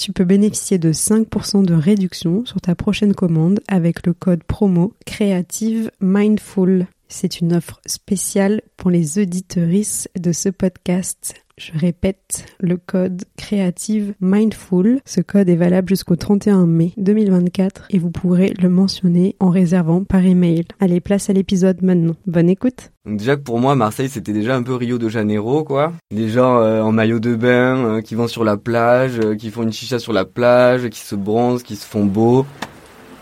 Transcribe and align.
Tu 0.00 0.12
peux 0.14 0.24
bénéficier 0.24 0.78
de 0.78 0.94
5% 0.94 1.62
de 1.62 1.74
réduction 1.74 2.46
sur 2.46 2.58
ta 2.58 2.74
prochaine 2.74 3.14
commande 3.14 3.60
avec 3.68 4.06
le 4.06 4.14
code 4.14 4.42
promo 4.42 4.94
Creative 5.04 5.90
Mindful. 6.00 6.86
C'est 7.12 7.40
une 7.40 7.52
offre 7.54 7.80
spéciale 7.86 8.62
pour 8.76 8.88
les 8.88 9.18
auditeuristes 9.18 10.08
de 10.16 10.30
ce 10.30 10.48
podcast. 10.48 11.34
Je 11.58 11.72
répète, 11.76 12.46
le 12.60 12.76
code 12.76 13.24
Creative 13.36 14.14
Mindful. 14.20 15.00
Ce 15.04 15.20
code 15.20 15.48
est 15.48 15.56
valable 15.56 15.88
jusqu'au 15.88 16.14
31 16.14 16.66
mai 16.66 16.92
2024 16.98 17.88
et 17.90 17.98
vous 17.98 18.12
pourrez 18.12 18.54
le 18.62 18.68
mentionner 18.68 19.34
en 19.40 19.50
réservant 19.50 20.04
par 20.04 20.24
email. 20.24 20.64
Allez, 20.78 21.00
place 21.00 21.28
à 21.28 21.32
l'épisode 21.32 21.82
maintenant. 21.82 22.14
Bonne 22.28 22.48
écoute. 22.48 22.92
Déjà 23.04 23.34
que 23.36 23.42
pour 23.42 23.58
moi, 23.58 23.74
Marseille, 23.74 24.08
c'était 24.08 24.32
déjà 24.32 24.54
un 24.54 24.62
peu 24.62 24.76
Rio 24.76 24.96
de 24.96 25.08
Janeiro, 25.08 25.64
quoi. 25.64 25.92
Les 26.12 26.28
gens 26.28 26.60
euh, 26.60 26.80
en 26.80 26.92
maillot 26.92 27.18
de 27.18 27.34
bain, 27.34 27.76
euh, 27.76 28.00
qui 28.02 28.14
vont 28.14 28.28
sur 28.28 28.44
la 28.44 28.56
plage, 28.56 29.18
euh, 29.18 29.34
qui 29.34 29.50
font 29.50 29.64
une 29.64 29.72
chicha 29.72 29.98
sur 29.98 30.12
la 30.12 30.24
plage, 30.24 30.88
qui 30.90 31.00
se 31.00 31.16
bronzent, 31.16 31.64
qui 31.64 31.74
se 31.74 31.84
font 31.84 32.04
beaux. 32.06 32.46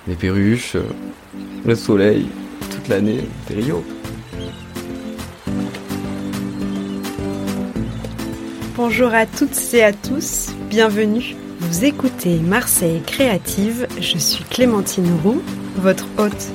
Les 0.06 0.14
perruches, 0.14 0.77
le 1.64 1.75
soleil 1.75 2.27
l'année, 2.88 3.24
c'est 3.47 3.55
Rio. 3.55 3.84
Bonjour 8.77 9.12
à 9.12 9.27
toutes 9.27 9.58
et 9.75 9.83
à 9.83 9.92
tous, 9.92 10.48
bienvenue. 10.70 11.34
Vous 11.60 11.84
écoutez 11.84 12.38
Marseille 12.38 13.02
Créative, 13.06 13.88
je 14.00 14.16
suis 14.19 14.44
Clémentine 14.44 15.19
Roux, 15.25 15.42
votre 15.77 16.06
hôte. 16.16 16.48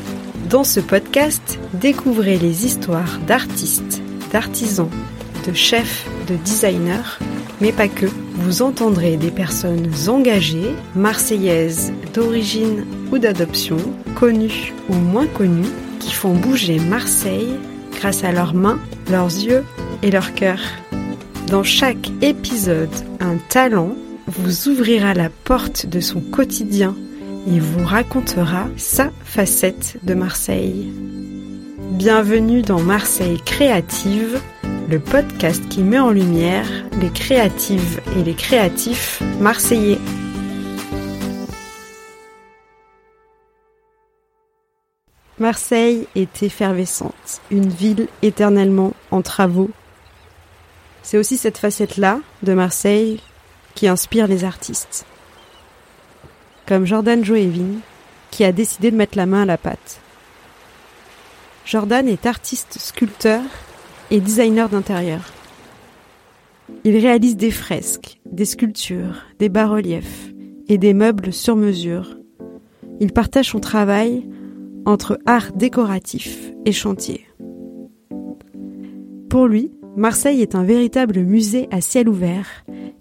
Dans 0.50 0.64
ce 0.64 0.80
podcast, 0.80 1.60
découvrez 1.74 2.38
les 2.38 2.66
histoires 2.66 3.20
d'artistes, 3.28 4.02
d'artisans, 4.32 4.90
de 5.46 5.54
chefs, 5.54 6.08
de 6.30 6.36
designers, 6.36 7.20
mais 7.60 7.72
pas 7.72 7.88
que. 7.88 8.08
Vous 8.36 8.62
entendrez 8.62 9.16
des 9.16 9.32
personnes 9.32 9.90
engagées, 10.08 10.74
marseillaises 10.96 11.94
d'origine 12.14 12.86
ou 13.12 13.18
d'adoption, 13.20 13.78
connues 14.16 14.74
ou 14.90 14.96
moins 14.96 15.28
connues, 15.28 15.70
qui 16.04 16.14
font 16.14 16.34
bouger 16.34 16.80
Marseille 16.80 17.56
grâce 17.94 18.24
à 18.24 18.32
leurs 18.32 18.54
mains, 18.54 18.80
leurs 19.10 19.28
yeux 19.28 19.64
et 20.02 20.12
leur 20.12 20.34
cœur. 20.34 20.60
Dans 21.48 21.64
chaque 21.64 22.12
épisode, 22.22 22.94
un 23.22 23.38
talent 23.38 23.96
vous 24.28 24.68
ouvrira 24.68 25.14
la 25.14 25.30
porte 25.30 25.86
de 25.86 26.02
son 26.02 26.20
quotidien 26.20 26.96
et 27.48 27.60
vous 27.60 27.86
racontera 27.86 28.68
sa 28.76 29.12
facette 29.24 29.98
de 30.04 30.14
Marseille. 30.14 30.92
Bienvenue 31.92 32.62
dans 32.62 32.82
Marseille 32.82 33.40
Créative, 33.46 34.42
le 34.90 35.00
podcast 35.00 35.62
qui 35.70 35.84
met 35.84 36.00
en 36.00 36.12
lumière 36.12 36.68
les 37.02 37.10
créatives 37.10 38.02
et 38.18 38.24
les 38.24 38.34
créatifs 38.34 39.22
marseillais. 39.40 40.00
Marseille 45.44 46.08
est 46.16 46.42
effervescente, 46.42 47.42
une 47.52 47.68
ville 47.68 48.08
éternellement 48.22 48.94
en 49.12 49.22
travaux. 49.22 49.72
C'est 51.02 51.18
aussi 51.18 51.36
cette 51.36 51.58
facette-là 51.58 52.22
de 52.44 52.54
Marseille 52.54 53.20
qui 53.76 53.90
inspire 53.90 54.30
les 54.30 54.46
artistes. 54.46 55.06
Comme 56.66 56.86
Jordan 56.86 57.26
Joevin, 57.26 57.82
qui 58.32 58.46
a 58.46 58.54
décidé 58.54 58.90
de 58.90 58.96
mettre 58.96 59.18
la 59.18 59.26
main 59.26 59.42
à 59.42 59.46
la 59.46 59.58
pâte. 59.58 60.00
Jordan 61.66 62.08
est 62.08 62.26
artiste 62.26 62.80
sculpteur 62.80 63.42
et 64.12 64.22
designer 64.22 64.70
d'intérieur. 64.70 65.34
Il 66.86 66.96
réalise 66.96 67.36
des 67.36 67.52
fresques, 67.52 68.22
des 68.26 68.46
sculptures, 68.46 69.26
des 69.40 69.50
bas-reliefs 69.50 70.32
et 70.70 70.78
des 70.78 70.94
meubles 70.94 71.34
sur 71.34 71.58
mesure. 71.58 72.18
Il 73.02 73.12
partage 73.12 73.50
son 73.50 73.60
travail 73.60 74.26
entre 74.86 75.20
art 75.26 75.52
décoratif 75.54 76.52
et 76.66 76.72
chantier. 76.72 77.26
Pour 79.30 79.48
lui, 79.48 79.72
Marseille 79.96 80.42
est 80.42 80.56
un 80.56 80.64
véritable 80.64 81.20
musée 81.22 81.68
à 81.72 81.82
ciel 81.82 82.10
ouvert. 82.10 82.48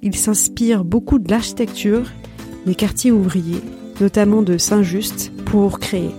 Il 0.03 0.16
s'inspire 0.16 0.84
beaucoup 0.84 1.19
de 1.19 1.31
l'architecture 1.31 2.10
des 2.66 2.75
quartiers 2.75 3.12
ouvriers, 3.12 3.62
notamment 4.00 4.43
de 4.43 4.59
Saint-Just, 4.59 5.32
pour 5.44 5.78
créer. 5.78 6.10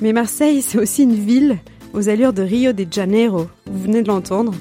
Mais 0.00 0.12
Marseille, 0.12 0.62
c'est 0.62 0.78
aussi 0.78 1.02
une 1.02 1.14
ville 1.14 1.58
aux 1.92 2.08
allures 2.08 2.32
de 2.32 2.42
Rio 2.42 2.72
de 2.72 2.86
Janeiro. 2.90 3.46
Vous 3.66 3.82
venez 3.82 4.02
de 4.02 4.08
l'entendre. 4.08 4.54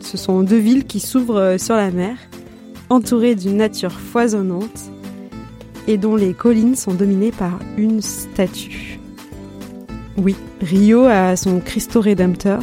Ce 0.00 0.16
sont 0.16 0.42
deux 0.42 0.56
villes 0.56 0.86
qui 0.86 1.00
s'ouvrent 1.00 1.56
sur 1.58 1.74
la 1.74 1.90
mer, 1.90 2.16
entourées 2.88 3.34
d'une 3.34 3.56
nature 3.56 3.92
foisonnante 3.92 4.90
et 5.90 5.98
dont 5.98 6.14
les 6.14 6.34
collines 6.34 6.76
sont 6.76 6.94
dominées 6.94 7.32
par 7.32 7.58
une 7.76 8.00
statue. 8.00 9.00
Oui, 10.16 10.36
Rio 10.60 11.02
a 11.06 11.34
son 11.34 11.58
Christo 11.58 12.00
Rédempteur 12.00 12.62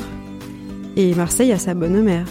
et 0.95 1.13
Marseille 1.13 1.51
a 1.51 1.57
sa 1.57 1.73
bonne 1.73 2.01
mère. 2.03 2.25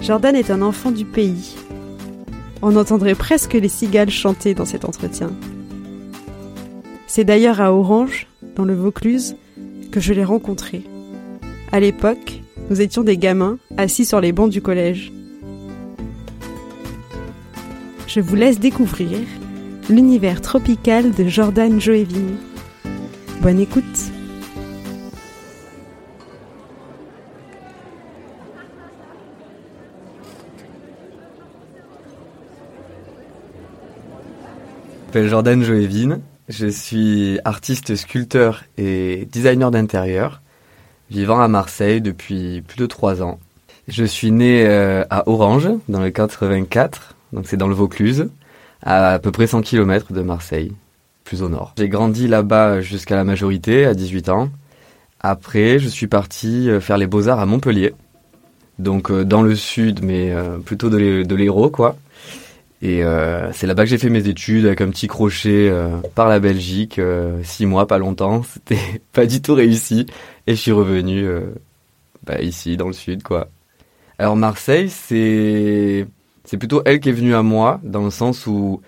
Jordan 0.00 0.34
est 0.34 0.50
un 0.50 0.62
enfant 0.62 0.90
du 0.90 1.04
pays. 1.04 1.54
On 2.60 2.74
entendrait 2.74 3.14
presque 3.14 3.52
les 3.52 3.68
cigales 3.68 4.10
chanter 4.10 4.52
dans 4.52 4.64
cet 4.64 4.84
entretien. 4.84 5.30
C'est 7.06 7.24
d'ailleurs 7.24 7.60
à 7.60 7.72
Orange, 7.72 8.26
dans 8.56 8.64
le 8.64 8.74
Vaucluse, 8.74 9.36
que 9.92 10.00
je 10.00 10.12
l'ai 10.12 10.24
rencontré. 10.24 10.82
À 11.70 11.78
l'époque, 11.78 12.40
nous 12.68 12.80
étions 12.80 13.04
des 13.04 13.16
gamins 13.16 13.58
assis 13.76 14.06
sur 14.06 14.20
les 14.20 14.32
bancs 14.32 14.50
du 14.50 14.60
collège 14.60 15.12
je 18.14 18.20
vous 18.20 18.36
laisse 18.36 18.60
découvrir 18.60 19.18
l'univers 19.90 20.40
tropical 20.40 21.10
de 21.10 21.26
Jordan 21.26 21.80
Joevin. 21.80 22.36
Bonne 23.40 23.58
écoute 23.58 23.82
Je 35.12 35.18
m'appelle 35.18 35.28
Jordan 35.28 35.62
Joevin, 35.64 36.20
je 36.48 36.68
suis 36.68 37.40
artiste 37.44 37.96
sculpteur 37.96 38.62
et 38.78 39.28
designer 39.32 39.72
d'intérieur, 39.72 40.40
vivant 41.10 41.40
à 41.40 41.48
Marseille 41.48 42.00
depuis 42.00 42.62
plus 42.62 42.78
de 42.78 42.86
trois 42.86 43.22
ans. 43.22 43.40
Je 43.88 44.04
suis 44.04 44.30
né 44.30 44.64
euh, 44.66 45.04
à 45.10 45.28
Orange, 45.28 45.68
dans 45.88 46.00
le 46.00 46.10
84, 46.10 47.13
donc 47.34 47.46
c'est 47.46 47.56
dans 47.56 47.68
le 47.68 47.74
Vaucluse, 47.74 48.30
à 48.82 49.12
à 49.12 49.18
peu 49.18 49.32
près 49.32 49.46
100 49.46 49.62
km 49.62 50.12
de 50.12 50.22
Marseille, 50.22 50.72
plus 51.24 51.42
au 51.42 51.48
nord. 51.48 51.74
J'ai 51.76 51.88
grandi 51.88 52.28
là-bas 52.28 52.80
jusqu'à 52.80 53.16
la 53.16 53.24
majorité, 53.24 53.84
à 53.84 53.94
18 53.94 54.28
ans. 54.28 54.50
Après, 55.20 55.78
je 55.78 55.88
suis 55.88 56.06
parti 56.06 56.68
euh, 56.68 56.80
faire 56.80 56.98
les 56.98 57.06
beaux-arts 57.06 57.40
à 57.40 57.46
Montpellier, 57.46 57.94
donc 58.78 59.10
euh, 59.10 59.24
dans 59.24 59.42
le 59.42 59.54
sud, 59.54 60.04
mais 60.04 60.30
euh, 60.30 60.58
plutôt 60.58 60.90
de 60.90 61.34
l'Hérault, 61.34 61.70
quoi. 61.70 61.96
Et 62.82 63.02
c'est 63.54 63.66
là-bas 63.66 63.84
que 63.84 63.88
j'ai 63.88 63.96
fait 63.96 64.10
mes 64.10 64.28
études 64.28 64.66
avec 64.66 64.82
un 64.82 64.90
petit 64.90 65.06
crochet 65.06 65.72
par 66.14 66.28
la 66.28 66.38
Belgique, 66.38 67.00
six 67.42 67.64
mois, 67.64 67.86
pas 67.86 67.96
longtemps. 67.96 68.42
C'était 68.52 69.00
pas 69.10 69.24
du 69.24 69.40
tout 69.40 69.54
réussi. 69.54 70.04
Et 70.46 70.54
je 70.54 70.60
suis 70.60 70.70
revenu 70.70 71.26
bah, 72.26 72.42
ici, 72.42 72.76
dans 72.76 72.88
le 72.88 72.92
sud, 72.92 73.22
quoi. 73.22 73.48
Alors 74.18 74.36
Marseille, 74.36 74.90
c'est 74.90 76.06
c'est 76.44 76.56
plutôt 76.58 76.82
elle 76.84 77.00
qui 77.00 77.08
est 77.08 77.12
venue 77.12 77.34
à 77.34 77.42
moi 77.42 77.80
dans 77.82 78.02
le 78.04 78.10
sens 78.10 78.46
où 78.46 78.80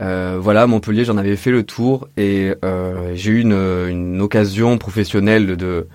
euh, 0.00 0.38
voilà 0.40 0.66
Montpellier, 0.66 1.04
j'en 1.04 1.16
avais 1.16 1.36
fait 1.36 1.50
le 1.50 1.64
tour 1.64 2.08
et 2.16 2.54
euh, 2.64 3.12
j'ai 3.14 3.32
eu 3.32 3.40
une, 3.40 4.20
occasion 4.20 4.78
professionnelle 4.78 5.56
de 5.56 5.88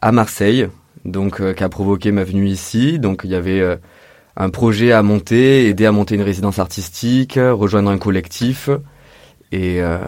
à 0.00 0.10
Marseille, 0.10 0.68
donc 1.04 1.40
euh, 1.40 1.52
qui 1.52 1.62
a 1.62 1.68
provoqué 1.68 2.10
ma 2.10 2.24
venue 2.24 2.48
ici. 2.48 2.98
Donc 2.98 3.22
il 3.24 3.30
y 3.30 3.34
avait 3.36 3.60
euh, 3.60 3.76
un 4.36 4.50
projet 4.50 4.92
à 4.92 5.02
monter, 5.02 5.68
aider 5.68 5.86
à 5.86 5.92
monter 5.92 6.16
une 6.16 6.22
résidence 6.22 6.58
artistique, 6.58 7.38
rejoindre 7.38 7.90
un 7.90 7.98
collectif. 7.98 8.68
Et, 9.52 9.82
euh, 9.82 9.98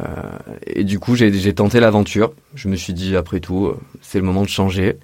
du 0.79 0.99
coup, 0.99 1.15
j'ai 1.15 1.55
tenté 1.55 1.79
l'aventure. 1.79 2.33
Je 2.55 2.69
me 2.69 2.77
suis 2.77 2.95
dit, 2.95 3.15
après 3.15 3.41
tout, 3.41 3.67
euh, 3.67 3.79
c'est 4.01 4.19
le 4.19 4.25
moment 4.25 4.43
de 4.43 4.49
changer. 4.49 4.97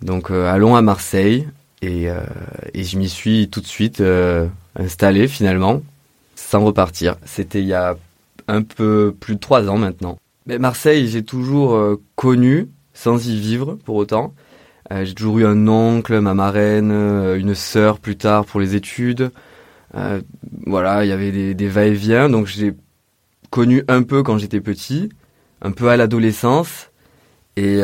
Donc, 0.00 0.30
allons 0.30 0.76
à 0.76 0.82
Marseille. 0.82 1.48
Et, 1.82 2.08
euh, 2.08 2.20
et 2.74 2.84
je 2.84 2.96
m'y 2.96 3.08
suis 3.08 3.48
tout 3.50 3.60
de 3.60 3.66
suite 3.66 4.00
euh, 4.00 4.46
installé 4.76 5.28
finalement, 5.28 5.82
sans 6.36 6.64
repartir. 6.64 7.16
C'était 7.24 7.60
il 7.60 7.66
y 7.66 7.74
a 7.74 7.96
un 8.48 8.62
peu 8.62 9.14
plus 9.18 9.34
de 9.34 9.40
trois 9.40 9.68
ans 9.68 9.78
maintenant. 9.78 10.18
Mais 10.46 10.58
Marseille, 10.58 11.08
j'ai 11.08 11.22
toujours 11.22 11.74
euh, 11.74 12.00
connu, 12.16 12.68
sans 12.94 13.28
y 13.28 13.38
vivre 13.38 13.78
pour 13.84 13.96
autant. 13.96 14.34
Euh, 14.92 15.04
j'ai 15.04 15.14
toujours 15.14 15.38
eu 15.38 15.46
un 15.46 15.68
oncle, 15.68 16.18
ma 16.20 16.34
marraine, 16.34 16.90
euh, 16.92 17.38
une 17.38 17.54
sœur 17.54 17.98
plus 18.00 18.16
tard 18.16 18.44
pour 18.44 18.60
les 18.60 18.74
études. 18.74 19.30
Voilà, 20.66 21.04
il 21.04 21.08
y 21.08 21.12
avait 21.12 21.52
des, 21.52 21.68
va-et-vient, 21.68 22.30
donc 22.30 22.46
j'ai 22.46 22.72
connu 23.50 23.84
un 23.88 24.02
peu 24.02 24.22
quand 24.22 24.38
j'étais 24.38 24.62
petit, 24.62 25.10
un 25.60 25.70
peu 25.70 25.90
à 25.90 25.98
l'adolescence. 25.98 26.88
Et 27.56 27.82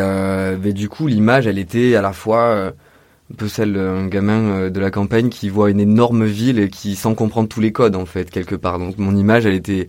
mais 0.62 0.72
du 0.72 0.88
coup, 0.88 1.06
l'image, 1.06 1.46
elle 1.46 1.58
était 1.58 1.96
à 1.96 2.00
la 2.00 2.14
fois 2.14 2.72
un 3.32 3.34
peu 3.36 3.48
celle 3.48 3.74
d'un 3.74 4.06
gamin 4.06 4.50
euh, 4.50 4.70
de 4.70 4.80
la 4.80 4.90
campagne 4.90 5.28
qui 5.28 5.48
voit 5.48 5.70
une 5.70 5.80
énorme 5.80 6.24
ville 6.24 6.58
et 6.58 6.68
qui 6.70 6.96
sans 6.96 7.14
comprendre 7.14 7.48
tous 7.48 7.60
les 7.60 7.72
codes 7.72 7.96
en 7.96 8.06
fait 8.06 8.30
quelque 8.30 8.54
part. 8.54 8.78
Donc 8.78 8.98
mon 8.98 9.14
image, 9.16 9.46
elle 9.46 9.54
était 9.54 9.88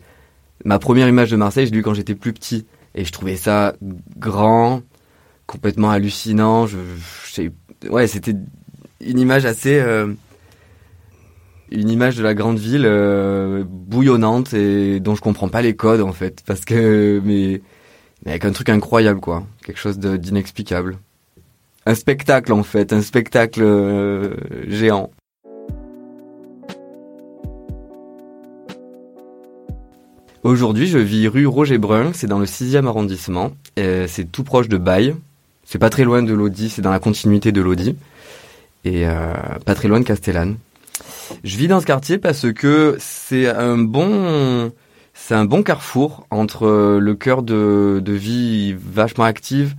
ma 0.65 0.80
première 0.80 1.07
image 1.09 1.31
de 1.31 1.38
Marseille, 1.38 1.68
je 1.68 1.71
l'ai 1.74 1.80
eu 1.80 1.83
quand 1.83 1.94
j'étais 1.95 2.15
plus 2.15 2.33
petit 2.33 2.65
et 2.95 3.06
je 3.06 3.12
trouvais 3.12 3.38
ça 3.38 3.75
grand, 4.18 4.81
complètement 5.47 5.91
hallucinant. 5.91 6.68
Je, 6.68 6.77
je- 7.33 7.89
ouais, 7.89 8.07
c'était 8.07 8.36
une 9.01 9.19
image 9.19 9.45
assez 9.45 9.80
euh, 9.80 10.13
une 11.71 11.89
image 11.89 12.18
de 12.18 12.24
la 12.24 12.33
grande 12.33 12.57
ville 12.57 12.85
euh, 12.85 13.63
bouillonnante 13.68 14.53
et 14.53 15.00
dont 15.00 15.15
je 15.15 15.21
comprends 15.21 15.50
pas 15.50 15.62
les 15.62 15.75
codes 15.75 16.01
en 16.01 16.13
fait 16.13 16.42
parce 16.45 16.65
que 16.65 17.21
mais, 17.24 17.62
mais 18.25 18.31
avec 18.31 18.45
un 18.45 18.51
truc 18.51 18.69
incroyable 18.69 19.19
quoi 19.19 19.44
quelque 19.63 19.80
chose 19.80 20.00
d'inexplicable 20.00 20.97
un 21.85 21.95
spectacle 21.95 22.53
en 22.53 22.63
fait 22.63 22.93
un 22.93 23.01
spectacle 23.01 23.61
euh, 23.63 24.35
géant. 24.67 25.11
Aujourd'hui 30.43 30.87
je 30.87 30.97
vis 30.97 31.27
rue 31.27 31.47
Roger 31.47 31.77
Brun 31.77 32.11
c'est 32.13 32.27
dans 32.27 32.39
le 32.39 32.45
6e 32.45 32.85
arrondissement 32.85 33.51
c'est 33.75 34.31
tout 34.31 34.43
proche 34.43 34.67
de 34.67 34.77
Baille 34.77 35.15
c'est 35.65 35.79
pas 35.79 35.89
très 35.89 36.03
loin 36.03 36.23
de 36.23 36.33
l'Audi 36.33 36.69
c'est 36.69 36.81
dans 36.81 36.91
la 36.91 36.99
continuité 36.99 37.51
de 37.51 37.61
l'Audi. 37.61 37.95
Et 38.85 39.07
euh, 39.07 39.33
pas 39.65 39.75
très 39.75 39.87
loin 39.87 39.99
de 39.99 40.05
Castellane. 40.05 40.57
Je 41.43 41.57
vis 41.57 41.67
dans 41.67 41.79
ce 41.79 41.85
quartier 41.85 42.17
parce 42.17 42.51
que 42.53 42.95
c'est 42.99 43.47
un 43.47 43.77
bon, 43.77 44.71
c'est 45.13 45.35
un 45.35 45.45
bon 45.45 45.63
carrefour 45.63 46.25
entre 46.31 46.97
le 46.99 47.15
cœur 47.15 47.43
de, 47.43 48.01
de 48.03 48.13
vie 48.13 48.73
vachement 48.73 49.25
active, 49.25 49.75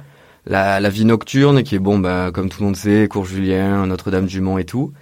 la, 0.47 0.81
la 0.81 0.89
vie 0.89 1.05
nocturne 1.05 1.63
qui 1.63 1.75
est 1.75 1.81
bon, 1.81 1.99
bah, 1.99 2.31
comme 2.33 2.49
tout 2.49 2.61
le 2.61 2.67
monde 2.67 2.77
sait, 2.77 3.09
Cours 3.09 3.25
Julien, 3.25 3.87
Notre-Dame-du-Mont 3.87 4.59
et 4.59 4.65
tout. 4.65 4.93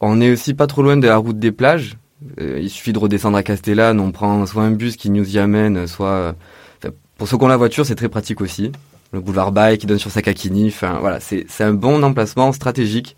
On 0.00 0.20
est 0.20 0.30
aussi 0.30 0.54
pas 0.54 0.66
trop 0.66 0.82
loin 0.82 0.96
de 0.96 1.06
la 1.06 1.16
route 1.16 1.38
des 1.38 1.52
plages. 1.52 1.96
Euh, 2.40 2.58
il 2.60 2.70
suffit 2.70 2.92
de 2.92 2.98
redescendre 2.98 3.36
à 3.36 3.42
Castellane, 3.42 4.00
on 4.00 4.12
prend 4.12 4.46
soit 4.46 4.62
un 4.62 4.70
bus 4.70 4.96
qui 4.96 5.10
nous 5.10 5.36
y 5.36 5.38
amène, 5.38 5.86
soit, 5.86 6.34
enfin, 6.82 6.94
pour 7.18 7.28
ceux 7.28 7.36
qui 7.36 7.44
ont 7.44 7.48
la 7.48 7.56
voiture, 7.56 7.84
c'est 7.84 7.94
très 7.94 8.08
pratique 8.08 8.40
aussi. 8.40 8.72
Le 9.12 9.20
boulevard 9.20 9.52
Baye 9.52 9.76
qui 9.76 9.86
donne 9.86 9.98
sur 9.98 10.10
Sakakini, 10.10 10.68
enfin 10.68 10.98
voilà, 11.00 11.20
c'est 11.20 11.44
c'est 11.48 11.64
un 11.64 11.74
bon 11.74 12.02
emplacement 12.02 12.50
stratégique 12.52 13.16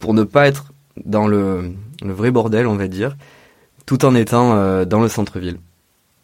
pour 0.00 0.14
ne 0.14 0.24
pas 0.24 0.48
être 0.48 0.72
dans 1.04 1.28
le, 1.28 1.72
le 2.04 2.12
vrai 2.12 2.30
bordel, 2.32 2.66
on 2.66 2.74
va 2.74 2.88
dire, 2.88 3.16
tout 3.86 4.04
en 4.04 4.14
étant 4.16 4.54
euh, 4.54 4.84
dans 4.84 5.00
le 5.00 5.08
centre-ville 5.08 5.58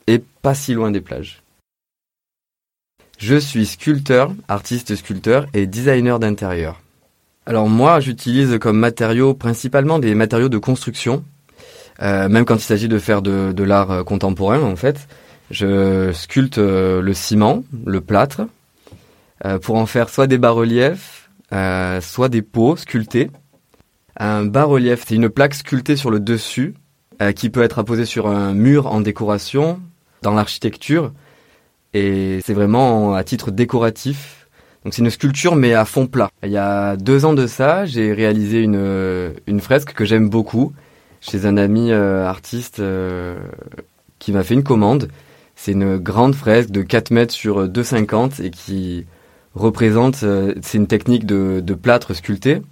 et 0.09 0.21
pas 0.43 0.55
si 0.55 0.75
loin 0.75 0.91
des 0.91 1.01
plages. 1.01 1.43
Je 3.19 3.35
suis 3.35 3.67
sculpteur, 3.67 4.33
artiste 4.47 4.95
sculpteur 4.95 5.47
et 5.53 5.67
designer 5.67 6.21
d'intérieur. 6.21 6.81
Alors 7.47 7.69
moi, 7.69 7.99
j'utilise 7.99 8.59
comme 8.61 8.79
matériaux 8.79 9.35
principalement 9.35 9.99
des 9.99 10.15
matériaux 10.15 10.49
de 10.49 10.59
construction, 10.59 11.25
euh, 12.01 12.29
même 12.29 12.45
quand 12.45 12.55
il 12.55 12.61
s'agit 12.61 12.87
de 12.87 12.99
faire 13.01 13.21
de, 13.21 13.63
l'art 13.65 13.91
euh, 13.91 14.05
contemporain 14.05 14.63
en 14.63 14.77
fait. 14.77 15.09
Je 15.51 16.13
sculpte 16.13 16.59
euh, 16.59 17.03
le 17.03 17.13
ciment, 17.13 17.65
le 17.85 18.01
plâtre, 18.01 18.43
pour 19.63 19.77
en 19.77 19.87
faire 19.87 20.11
soit 20.11 20.27
des 20.27 20.39
bas-reliefs, 20.39 21.31
soit 22.01 22.29
des 22.29 22.43
pots 22.43 22.77
sculptés. 22.77 23.31
Un 24.17 24.45
bas-relief, 24.45 25.05
c'est 25.07 25.15
une 25.15 25.29
plaque 25.29 25.55
sculptée 25.55 25.95
sur 25.95 26.11
le 26.11 26.19
dessus 26.19 26.75
qui 27.37 27.49
peut 27.49 27.63
être 27.63 27.79
apposée 27.79 28.05
sur 28.05 28.27
un 28.27 28.53
mur 28.53 28.89
en 28.89 29.01
décoration, 29.01 29.81
dans 30.23 30.35
l'architecture. 30.35 31.13
Et 31.95 32.41
c'est 32.45 32.55
vraiment 32.55 33.15
à 33.15 33.25
titre 33.25 33.51
décoratif. 33.51 34.49
Donc 34.85 34.95
c'est 34.95 35.03
une 35.03 35.11
sculpture 35.11 35.57
mais 35.57 35.75
à 35.75 35.85
fond 35.85 36.07
plat. 36.07 36.31
Il 36.43 36.51
y 36.51 36.57
a 36.57 36.97
deux 36.97 37.25
ans 37.25 37.35
de 37.35 37.47
ça, 37.47 37.85
j'ai 37.85 38.13
réalisé 38.13 38.63
une, 38.63 39.33
une 39.47 39.61
fresque 39.61 39.93
que 39.93 40.05
j'aime 40.05 40.29
beaucoup 40.29 40.73
chez 41.21 41.47
un 41.47 41.57
ami 41.57 41.91
euh, 41.91 42.27
artiste 42.27 42.81
euh, 42.81 43.39
qui 44.19 44.33
m'a 44.33 44.43
fait 44.45 44.55
une 44.55 44.63
commande. 44.63 45.09
C'est 45.57 45.73
une 45.73 45.97
grande 45.97 46.35
fresque 46.35 46.71
de 46.71 46.83
4 46.83 47.11
mètres 47.11 47.35
sur 47.35 47.67
2,50 47.67 48.43
et 48.43 48.51
qui 48.51 49.07
représente, 49.55 50.23
euh, 50.23 50.55
c'est 50.63 50.79
une 50.79 50.87
technique 50.87 51.27
de, 51.27 51.61
plâtre 51.75 52.15
sculpté. 52.15 52.63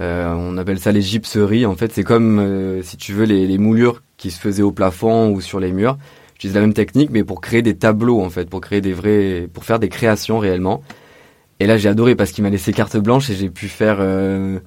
On 0.00 0.58
appelle 0.58 0.80
ça 0.80 0.90
les 0.90 1.00
gypseries. 1.00 1.64
En 1.64 1.76
fait, 1.76 1.92
c'est 1.92 2.02
comme, 2.02 2.80
si 2.82 2.96
tu 2.96 3.12
veux, 3.12 3.24
les 3.24 3.56
moulures 3.56 4.02
qui 4.16 4.32
se 4.32 4.40
faisaient 4.40 4.64
au 4.64 4.72
plafond 4.72 5.30
ou 5.30 5.40
sur 5.40 5.60
les 5.60 5.70
murs. 5.70 5.96
J'utilise 6.42 6.56
la 6.56 6.62
même 6.62 6.74
technique, 6.74 7.10
mais 7.10 7.22
pour 7.22 7.40
créer 7.40 7.62
des 7.62 7.76
tableaux, 7.76 8.20
en 8.20 8.28
fait, 8.28 8.50
pour 8.50 8.60
créer 8.60 8.80
des 8.80 8.92
vrais, 8.92 9.48
pour 9.54 9.64
faire 9.64 9.78
des 9.78 9.88
créations 9.88 10.40
réellement. 10.40 10.82
Et 11.60 11.66
là, 11.68 11.76
j'ai 11.76 11.88
adoré 11.88 12.16
parce 12.16 12.32
qu'il 12.32 12.42
m'a 12.42 12.50
laissé 12.50 12.72
carte 12.72 12.96
blanche 12.96 13.30
et 13.30 13.34
j'ai 13.36 13.48
pu 13.48 13.68
faire 13.68 13.98
euh, 14.00 14.58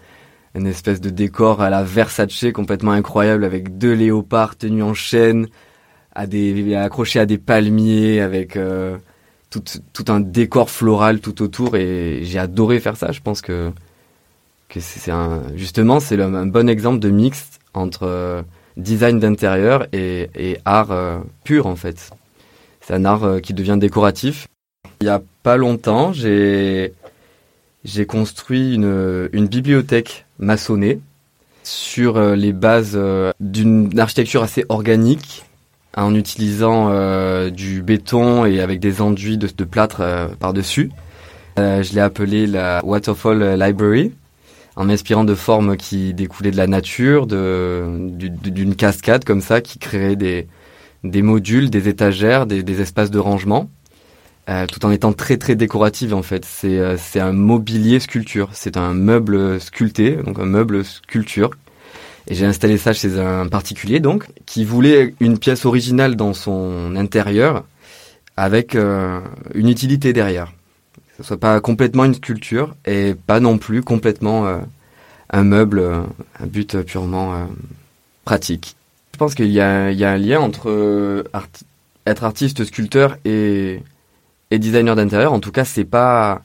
une 0.54 0.68
espèce 0.68 1.02
de 1.02 1.10
décor 1.10 1.62
à 1.62 1.70
la 1.70 1.84
Versace 1.84 2.46
complètement 2.54 2.94
incroyable 2.94 3.44
avec 3.44 3.78
deux 3.78 3.92
léopards 3.92 4.56
tenus 4.56 4.86
en 4.86 4.94
chaîne, 4.94 5.50
accrochés 6.14 7.20
à 7.20 7.26
des 7.26 7.38
palmiers, 7.38 8.22
avec 8.22 8.56
euh, 8.56 8.98
tout, 9.50 9.66
un 10.08 10.22
décor 10.22 10.70
floral 10.70 11.20
tout 11.20 11.42
autour. 11.42 11.76
Et 11.76 12.22
j'ai 12.24 12.40
adoré 12.40 12.80
faire 12.80 12.96
ça. 12.96 13.12
Je 13.12 13.20
pense 13.20 13.42
que 13.42 13.74
c'est 14.80 15.12
justement 15.56 16.00
c'est 16.00 16.22
un 16.22 16.46
bon 16.46 16.70
exemple 16.70 17.00
de 17.00 17.10
mix 17.10 17.60
entre 17.74 18.04
euh, 18.04 18.44
design 18.78 19.20
d'intérieur 19.20 19.88
et, 19.94 20.58
art 20.66 20.92
euh, 20.92 21.20
pur 21.44 21.68
en 21.68 21.76
fait. 21.76 22.12
C'est 22.82 22.94
un 22.94 23.06
art 23.06 23.24
euh, 23.24 23.40
qui 23.40 23.54
devient 23.54 23.78
décoratif. 23.80 24.48
Il 25.02 25.08
y 25.08 25.10
a 25.10 25.22
pas 25.44 25.58
longtemps, 25.58 26.14
j'ai 26.14 26.92
construit 28.08 28.76
une, 28.76 29.30
une 29.34 29.48
bibliothèque 29.48 30.26
maçonnée 30.40 31.00
sur 31.64 32.18
euh, 32.18 32.36
les 32.36 32.54
bases 32.54 33.00
d'une 33.40 34.00
architecture 34.00 34.44
assez 34.44 34.66
organique 34.70 35.44
en 35.98 36.14
utilisant 36.14 36.90
du 37.52 37.82
béton 37.82 38.44
et 38.46 38.60
avec 38.60 38.82
des 38.82 39.02
enduits 39.02 39.38
de, 39.38 39.48
de 39.48 39.64
plâtre 39.64 40.30
par-dessus. 40.40 40.92
Je 41.56 41.94
l'ai 41.94 42.02
appelée 42.02 42.48
la 42.48 42.84
Waterfall 42.84 43.58
Library 43.58 44.12
en 44.76 44.86
m'inspirant 44.86 45.24
de 45.24 45.36
formes 45.36 45.78
qui 45.78 46.14
découlaient 46.14 46.52
de 46.52 46.58
la 46.58 46.68
nature, 46.68 47.28
d'une 47.28 48.76
cascade 48.76 49.24
comme 49.24 49.42
ça, 49.42 49.62
qui 49.62 49.80
créait 49.80 50.16
des, 50.16 50.48
des 51.04 51.22
modules, 51.22 51.70
des 51.70 51.88
étagères, 51.88 52.46
des, 52.46 52.82
espaces 52.82 53.12
de 53.12 53.20
rangement, 53.20 53.70
euh, 54.50 54.68
tout 54.68 54.86
en 54.86 54.92
étant 54.92 55.14
très 55.14 55.38
très 55.38 55.56
décorative 55.56 56.14
en 56.14 56.24
fait. 56.24 56.46
C'est, 56.46 56.78
euh, 56.78 56.98
c'est 56.98 57.20
un 57.20 57.32
mobilier 57.32 58.00
sculpture, 58.00 58.50
c'est 58.54 58.78
un 58.78 58.94
meuble 58.94 59.60
sculpté, 59.62 60.18
donc 60.18 60.40
un 60.40 60.46
meuble 60.46 60.84
sculpture. 60.84 61.52
Et 62.28 62.36
j'ai 62.36 62.46
installé 62.46 62.78
ça 62.78 62.92
chez 62.92 63.20
un 63.20 63.48
particulier 63.48 64.00
donc, 64.00 64.26
qui 64.48 64.66
voulait 64.66 65.14
une 65.20 65.38
pièce 65.38 65.66
originale 65.66 66.16
dans 66.16 66.34
son 66.34 66.96
intérieur, 66.96 67.64
avec 68.36 68.76
euh, 68.76 69.22
une 69.54 69.70
utilité 69.70 70.12
derrière 70.12 70.52
ce 71.18 71.24
soit 71.24 71.40
pas 71.40 71.60
complètement 71.62 72.06
une 72.06 72.14
sculpture 72.14 72.76
et 72.86 73.16
pas 73.16 73.40
non 73.40 73.58
plus 73.58 73.82
complètement 73.82 74.48
euh, 74.48 74.58
un 75.30 75.44
meuble, 75.44 75.80
euh, 75.80 76.02
un 76.40 76.46
but 76.46 76.82
purement 76.82 77.34
euh, 77.34 77.46
pratique. 78.26 78.76
Je 79.14 79.18
pense 79.18 79.34
qu'il 79.34 79.48
y, 79.48 79.54
y 79.54 79.62
a 79.62 80.12
un 80.12 80.18
lien 80.18 80.42
entre 80.42 81.24
être 82.06 82.24
artiste, 82.26 82.66
sculpteur 82.66 83.18
et, 83.24 83.82
et 84.52 84.60
designer 84.60 84.96
d'intérieur. 84.96 85.32
En 85.32 85.40
tout 85.40 85.54
cas, 85.54 85.64
c'est 85.64 85.86
pas 85.86 86.42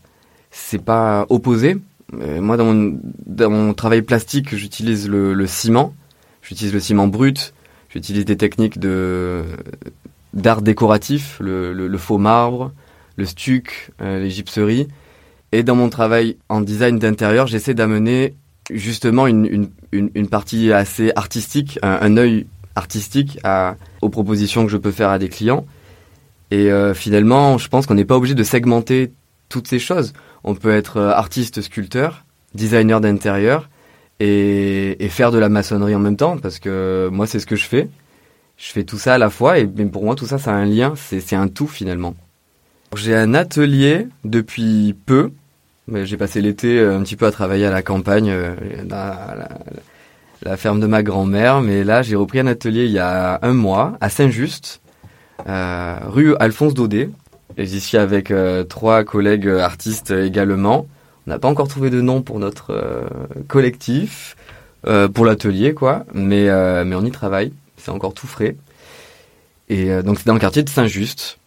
c'est 0.52 0.82
pas 0.82 1.26
opposé. 1.30 1.78
moi, 2.12 2.56
dans 2.56 3.50
mon, 3.50 3.74
travail 3.74 4.02
plastique, 4.02 4.54
j'utilise 4.54 5.08
le, 5.08 5.46
ciment. 5.48 5.94
J'utilise 6.42 6.72
le 6.72 6.78
ciment 6.78 7.08
brut. 7.08 7.54
J'utilise 7.88 8.24
des 8.24 8.36
techniques 8.36 8.78
de 8.78 9.44
d'art 10.32 10.62
décoratif, 10.62 11.38
le, 11.40 11.98
faux 11.98 12.18
marbre, 12.18 12.70
le 13.16 13.24
stuc, 13.24 13.90
euh, 14.00 14.20
les 14.20 14.30
gypseries. 14.30 14.88
Et 15.52 15.62
dans 15.62 15.74
mon 15.74 15.88
travail 15.88 16.36
en 16.48 16.60
design 16.60 16.98
d'intérieur, 16.98 17.46
j'essaie 17.46 17.74
d'amener 17.74 18.34
justement 18.70 19.26
une, 19.26 19.70
une, 19.92 20.10
une, 20.14 20.28
partie 20.28 20.72
assez 20.72 21.12
artistique, 21.16 21.78
un, 21.82 22.16
œil 22.16 22.46
artistique 22.76 23.38
aux 24.00 24.08
propositions 24.08 24.64
que 24.64 24.70
je 24.70 24.76
peux 24.76 24.92
faire 24.92 25.08
à 25.08 25.18
des 25.18 25.28
clients. 25.28 25.66
Et 26.52 26.70
euh, 26.70 26.94
finalement, 26.94 27.58
je 27.58 27.68
pense 27.68 27.86
qu'on 27.86 27.94
n'est 27.94 28.04
pas 28.04 28.16
obligé 28.16 28.34
de 28.34 28.44
segmenter 28.44 29.12
toutes 29.48 29.68
ces 29.68 29.78
choses. 29.78 30.12
On 30.44 30.54
peut 30.54 30.70
être 30.70 30.96
euh, 30.96 31.10
artiste, 31.10 31.60
sculpteur, 31.60 32.24
designer 32.54 33.00
d'intérieur 33.00 33.68
et, 34.20 35.08
faire 35.10 35.30
de 35.30 35.38
la 35.38 35.48
maçonnerie 35.48 35.94
en 35.94 35.98
même 35.98 36.16
temps, 36.16 36.38
parce 36.38 36.58
que 36.58 37.08
moi, 37.10 37.26
c'est 37.26 37.40
ce 37.40 37.46
que 37.46 37.56
je 37.56 37.64
fais. 37.64 37.88
Je 38.56 38.70
fais 38.70 38.84
tout 38.84 38.98
ça 38.98 39.14
à 39.14 39.18
la 39.18 39.30
fois, 39.30 39.58
et 39.58 39.66
pour 39.66 40.04
moi, 40.04 40.14
tout 40.14 40.26
ça, 40.26 40.38
ça 40.38 40.52
a 40.52 40.54
un 40.54 40.66
lien, 40.66 40.92
c'est 40.96 41.34
un 41.34 41.48
tout 41.48 41.66
finalement. 41.66 42.14
J'ai 42.96 43.14
un 43.14 43.34
atelier 43.34 44.08
depuis 44.24 44.94
peu. 45.06 45.30
J'ai 45.92 46.16
passé 46.16 46.40
l'été 46.40 46.78
euh, 46.78 46.96
un 46.96 47.02
petit 47.02 47.16
peu 47.16 47.26
à 47.26 47.30
travailler 47.30 47.66
à 47.66 47.70
la 47.70 47.82
campagne, 47.82 48.32
dans 48.84 48.96
la, 48.96 49.48
la 50.42 50.56
ferme 50.56 50.80
de 50.80 50.86
ma 50.86 51.02
grand-mère, 51.02 51.60
mais 51.60 51.84
là, 51.84 52.02
j'ai 52.02 52.16
repris 52.16 52.40
un 52.40 52.46
atelier 52.46 52.84
il 52.86 52.92
y 52.92 52.98
a 52.98 53.38
un 53.42 53.52
mois 53.52 53.96
à 54.00 54.08
Saint-Just, 54.08 54.80
euh, 55.46 55.96
rue 56.06 56.34
Alphonse 56.36 56.74
Daudet. 56.74 57.10
Et 57.56 57.66
j'y 57.66 57.80
suis 57.80 57.98
avec 57.98 58.30
euh, 58.30 58.62
trois 58.64 59.04
collègues 59.04 59.48
artistes 59.48 60.12
également. 60.12 60.86
On 61.26 61.30
n'a 61.30 61.38
pas 61.38 61.48
encore 61.48 61.68
trouvé 61.68 61.90
de 61.90 62.00
nom 62.00 62.22
pour 62.22 62.38
notre 62.38 62.70
euh, 62.72 63.02
collectif, 63.48 64.36
euh, 64.86 65.08
pour 65.08 65.26
l'atelier, 65.26 65.74
quoi. 65.74 66.06
Mais, 66.14 66.48
euh, 66.48 66.84
mais 66.84 66.94
on 66.94 67.04
y 67.04 67.10
travaille. 67.10 67.52
C'est 67.76 67.90
encore 67.90 68.14
tout 68.14 68.28
frais. 68.28 68.56
Et 69.68 70.02
donc, 70.02 70.18
c'est 70.18 70.26
dans 70.26 70.34
le 70.34 70.40
quartier 70.40 70.62
de 70.64 70.68
Saint-Just, 70.68 71.38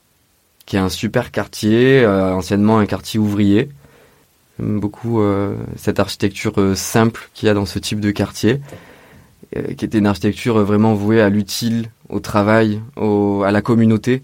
qui 0.65 0.75
est 0.75 0.79
un 0.79 0.89
super 0.89 1.31
quartier, 1.31 2.05
anciennement 2.05 2.79
un 2.79 2.85
quartier 2.85 3.19
ouvrier. 3.19 3.69
J'aime 4.59 4.79
beaucoup 4.79 5.21
cette 5.75 5.99
architecture 5.99 6.53
simple 6.77 7.29
qu'il 7.33 7.47
y 7.47 7.49
a 7.49 7.53
dans 7.53 7.65
ce 7.65 7.79
type 7.79 7.99
de 7.99 8.11
quartier 8.11 8.61
qui 9.77 9.85
était 9.85 9.99
une 9.99 10.07
architecture 10.07 10.59
vraiment 10.63 10.93
vouée 10.93 11.21
à 11.21 11.29
l'utile, 11.29 11.89
au 12.09 12.19
travail, 12.19 12.81
à 12.97 13.51
la 13.51 13.61
communauté. 13.61 14.23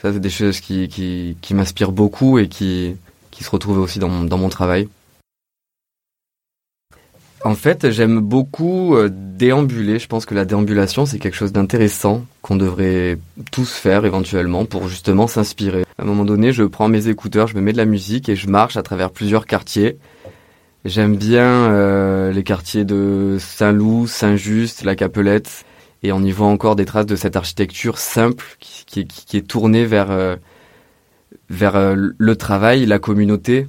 Ça, 0.00 0.12
c'est 0.12 0.20
des 0.20 0.30
choses 0.30 0.60
qui, 0.60 0.88
qui, 0.88 1.54
m'inspirent 1.54 1.92
beaucoup 1.92 2.38
et 2.38 2.48
qui, 2.48 2.96
qui 3.30 3.44
se 3.44 3.50
retrouvent 3.50 3.78
aussi 3.78 3.98
dans 3.98 4.24
dans 4.24 4.38
mon 4.38 4.48
travail. 4.48 4.88
En 7.44 7.54
fait, 7.56 7.90
j'aime 7.90 8.20
beaucoup 8.20 8.96
déambuler. 9.08 9.98
Je 9.98 10.06
pense 10.06 10.26
que 10.26 10.34
la 10.34 10.44
déambulation, 10.44 11.06
c'est 11.06 11.18
quelque 11.18 11.34
chose 11.34 11.52
d'intéressant 11.52 12.24
qu'on 12.40 12.54
devrait 12.54 13.18
tous 13.50 13.72
faire 13.72 14.04
éventuellement 14.04 14.64
pour 14.64 14.88
justement 14.88 15.26
s'inspirer. 15.26 15.84
À 15.98 16.02
un 16.02 16.04
moment 16.04 16.24
donné, 16.24 16.52
je 16.52 16.62
prends 16.62 16.88
mes 16.88 17.08
écouteurs, 17.08 17.48
je 17.48 17.56
me 17.56 17.60
mets 17.60 17.72
de 17.72 17.78
la 17.78 17.84
musique 17.84 18.28
et 18.28 18.36
je 18.36 18.48
marche 18.48 18.76
à 18.76 18.82
travers 18.82 19.10
plusieurs 19.10 19.46
quartiers. 19.46 19.98
J'aime 20.84 21.16
bien 21.16 21.44
euh, 21.44 22.32
les 22.32 22.42
quartiers 22.42 22.84
de 22.84 23.36
Saint-Loup, 23.38 24.06
Saint-Just, 24.06 24.84
la 24.84 24.96
Capelette, 24.96 25.64
et 26.02 26.12
on 26.12 26.22
y 26.22 26.32
voit 26.32 26.48
encore 26.48 26.76
des 26.76 26.84
traces 26.84 27.06
de 27.06 27.16
cette 27.16 27.36
architecture 27.36 27.98
simple 27.98 28.44
qui, 28.58 28.84
qui, 28.86 29.06
qui 29.06 29.36
est 29.36 29.46
tournée 29.46 29.84
vers, 29.84 30.10
euh, 30.10 30.36
vers 31.50 31.76
euh, 31.76 31.94
le 32.16 32.36
travail, 32.36 32.86
la 32.86 32.98
communauté, 32.98 33.68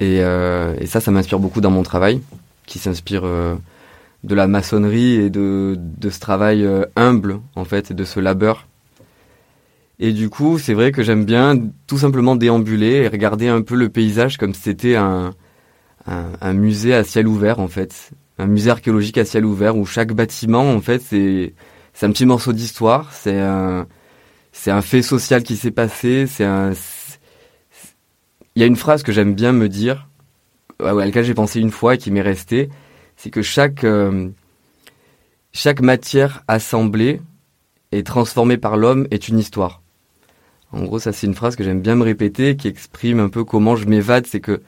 et, 0.00 0.20
euh, 0.20 0.74
et 0.80 0.86
ça, 0.86 1.00
ça 1.00 1.10
m'inspire 1.10 1.38
beaucoup 1.38 1.60
dans 1.60 1.70
mon 1.70 1.82
travail, 1.84 2.20
qui 2.68 2.78
s'inspire 2.78 3.22
euh, 3.24 3.56
de 4.22 4.34
la 4.34 4.46
maçonnerie 4.46 5.14
et 5.14 5.30
de, 5.30 5.76
de 5.78 6.10
ce 6.10 6.20
travail 6.20 6.64
euh, 6.64 6.84
humble, 6.94 7.40
en 7.56 7.64
fait, 7.64 7.90
et 7.90 7.94
de 7.94 8.04
ce 8.04 8.20
labeur. 8.20 8.68
Et 9.98 10.12
du 10.12 10.30
coup, 10.30 10.58
c'est 10.58 10.74
vrai 10.74 10.92
que 10.92 11.02
j'aime 11.02 11.24
bien 11.24 11.56
tout 11.88 11.98
simplement 11.98 12.36
déambuler 12.36 12.96
et 12.98 13.08
regarder 13.08 13.48
un 13.48 13.62
peu 13.62 13.74
le 13.74 13.88
paysage 13.88 14.36
comme 14.36 14.54
si 14.54 14.62
c'était 14.62 14.94
un 14.94 15.34
un, 16.06 16.32
un, 16.40 16.52
musée 16.52 16.94
à 16.94 17.04
ciel 17.04 17.26
ouvert 17.28 17.60
en 17.60 17.68
fait, 17.68 18.10
un 18.38 18.46
musée 18.46 18.70
archéologique 18.70 19.18
à 19.18 19.24
ciel 19.24 19.44
ouvert 19.44 19.76
où 19.76 19.84
chaque 19.84 20.12
bâtiment 20.12 20.70
en 20.70 20.80
fait 20.80 21.02
c'est 21.02 21.54
c'est 21.92 22.06
un 22.06 22.12
petit 22.12 22.26
morceau 22.26 22.52
d'histoire, 22.52 23.12
c'est 23.12 23.38
un 23.40 23.86
c'est 24.52 24.70
un 24.70 24.80
fait 24.80 25.02
social 25.02 25.42
qui 25.42 25.56
s'est 25.56 25.70
passé, 25.70 26.26
c'est 26.26 26.44
un 26.44 26.72
il 28.54 28.60
y 28.60 28.64
a 28.64 28.66
une 28.66 28.76
phrase 28.76 29.02
que 29.02 29.12
j'aime 29.12 29.34
bien 29.34 29.52
me 29.52 29.68
dire 29.68 30.07
à 30.84 30.92
laquelle 30.92 31.24
j'ai 31.24 31.34
pensé 31.34 31.60
une 31.60 31.70
fois 31.70 31.94
et 31.94 31.98
qui 31.98 32.10
m'est 32.10 32.22
restée, 32.22 32.68
c'est 33.16 33.30
que 33.30 33.42
chaque 33.42 33.84
euh, 33.84 34.28
chaque 35.52 35.80
matière 35.80 36.44
assemblée 36.46 37.20
et 37.90 38.02
transformée 38.02 38.58
par 38.58 38.76
l'homme 38.76 39.08
est 39.10 39.28
une 39.28 39.38
histoire. 39.38 39.82
En 40.72 40.84
gros, 40.84 40.98
ça 40.98 41.12
c'est 41.12 41.26
une 41.26 41.34
phrase 41.34 41.56
que 41.56 41.64
j'aime 41.64 41.80
bien 41.80 41.96
me 41.96 42.04
répéter, 42.04 42.56
qui 42.56 42.68
exprime 42.68 43.20
un 43.20 43.28
peu 43.28 43.44
comment 43.44 43.74
je 43.74 43.86
m'évade, 43.86 44.26
c'est 44.26 44.40
que 44.40 44.62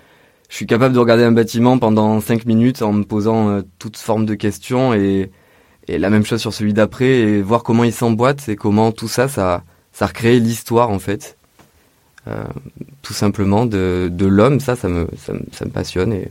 je 0.49 0.57
suis 0.57 0.67
capable 0.67 0.95
de 0.95 0.99
regarder 0.99 1.23
un 1.23 1.33
bâtiment 1.33 1.79
pendant 1.79 2.21
5 2.21 2.45
minutes 2.45 2.83
en 2.83 2.93
me 2.93 3.05
posant 3.05 3.50
euh, 3.50 3.62
toute 3.79 3.97
de 4.26 4.35
questions 4.35 4.95
et, 4.95 5.31
et 5.87 5.99
la 5.99 6.11
même 6.11 6.25
chose 6.25 6.40
sur 6.40 6.52
celui 6.52 6.73
d'après 6.73 7.21
et 7.21 7.43
voir 7.43 7.62
comment 7.62 7.85
il 7.85 7.93
s'emboîte 7.93 8.49
et 8.49 8.57
comment 8.57 8.90
tout 8.90 9.07
ça, 9.07 9.29
ça, 9.29 9.62
ça 9.93 10.07
recrée 10.07 10.40
l'histoire 10.40 10.90
en 10.90 10.99
fait. 10.99 11.38
Euh, 12.29 12.45
tout 13.03 13.15
simplement 13.15 13.65
de, 13.67 14.11
l'homme, 14.21 14.61
ça, 14.61 14.77
ça 14.77 14.89
me, 14.89 15.07
ça, 15.17 15.33
me, 15.33 15.71
passionne 15.71 16.12
et 16.12 16.29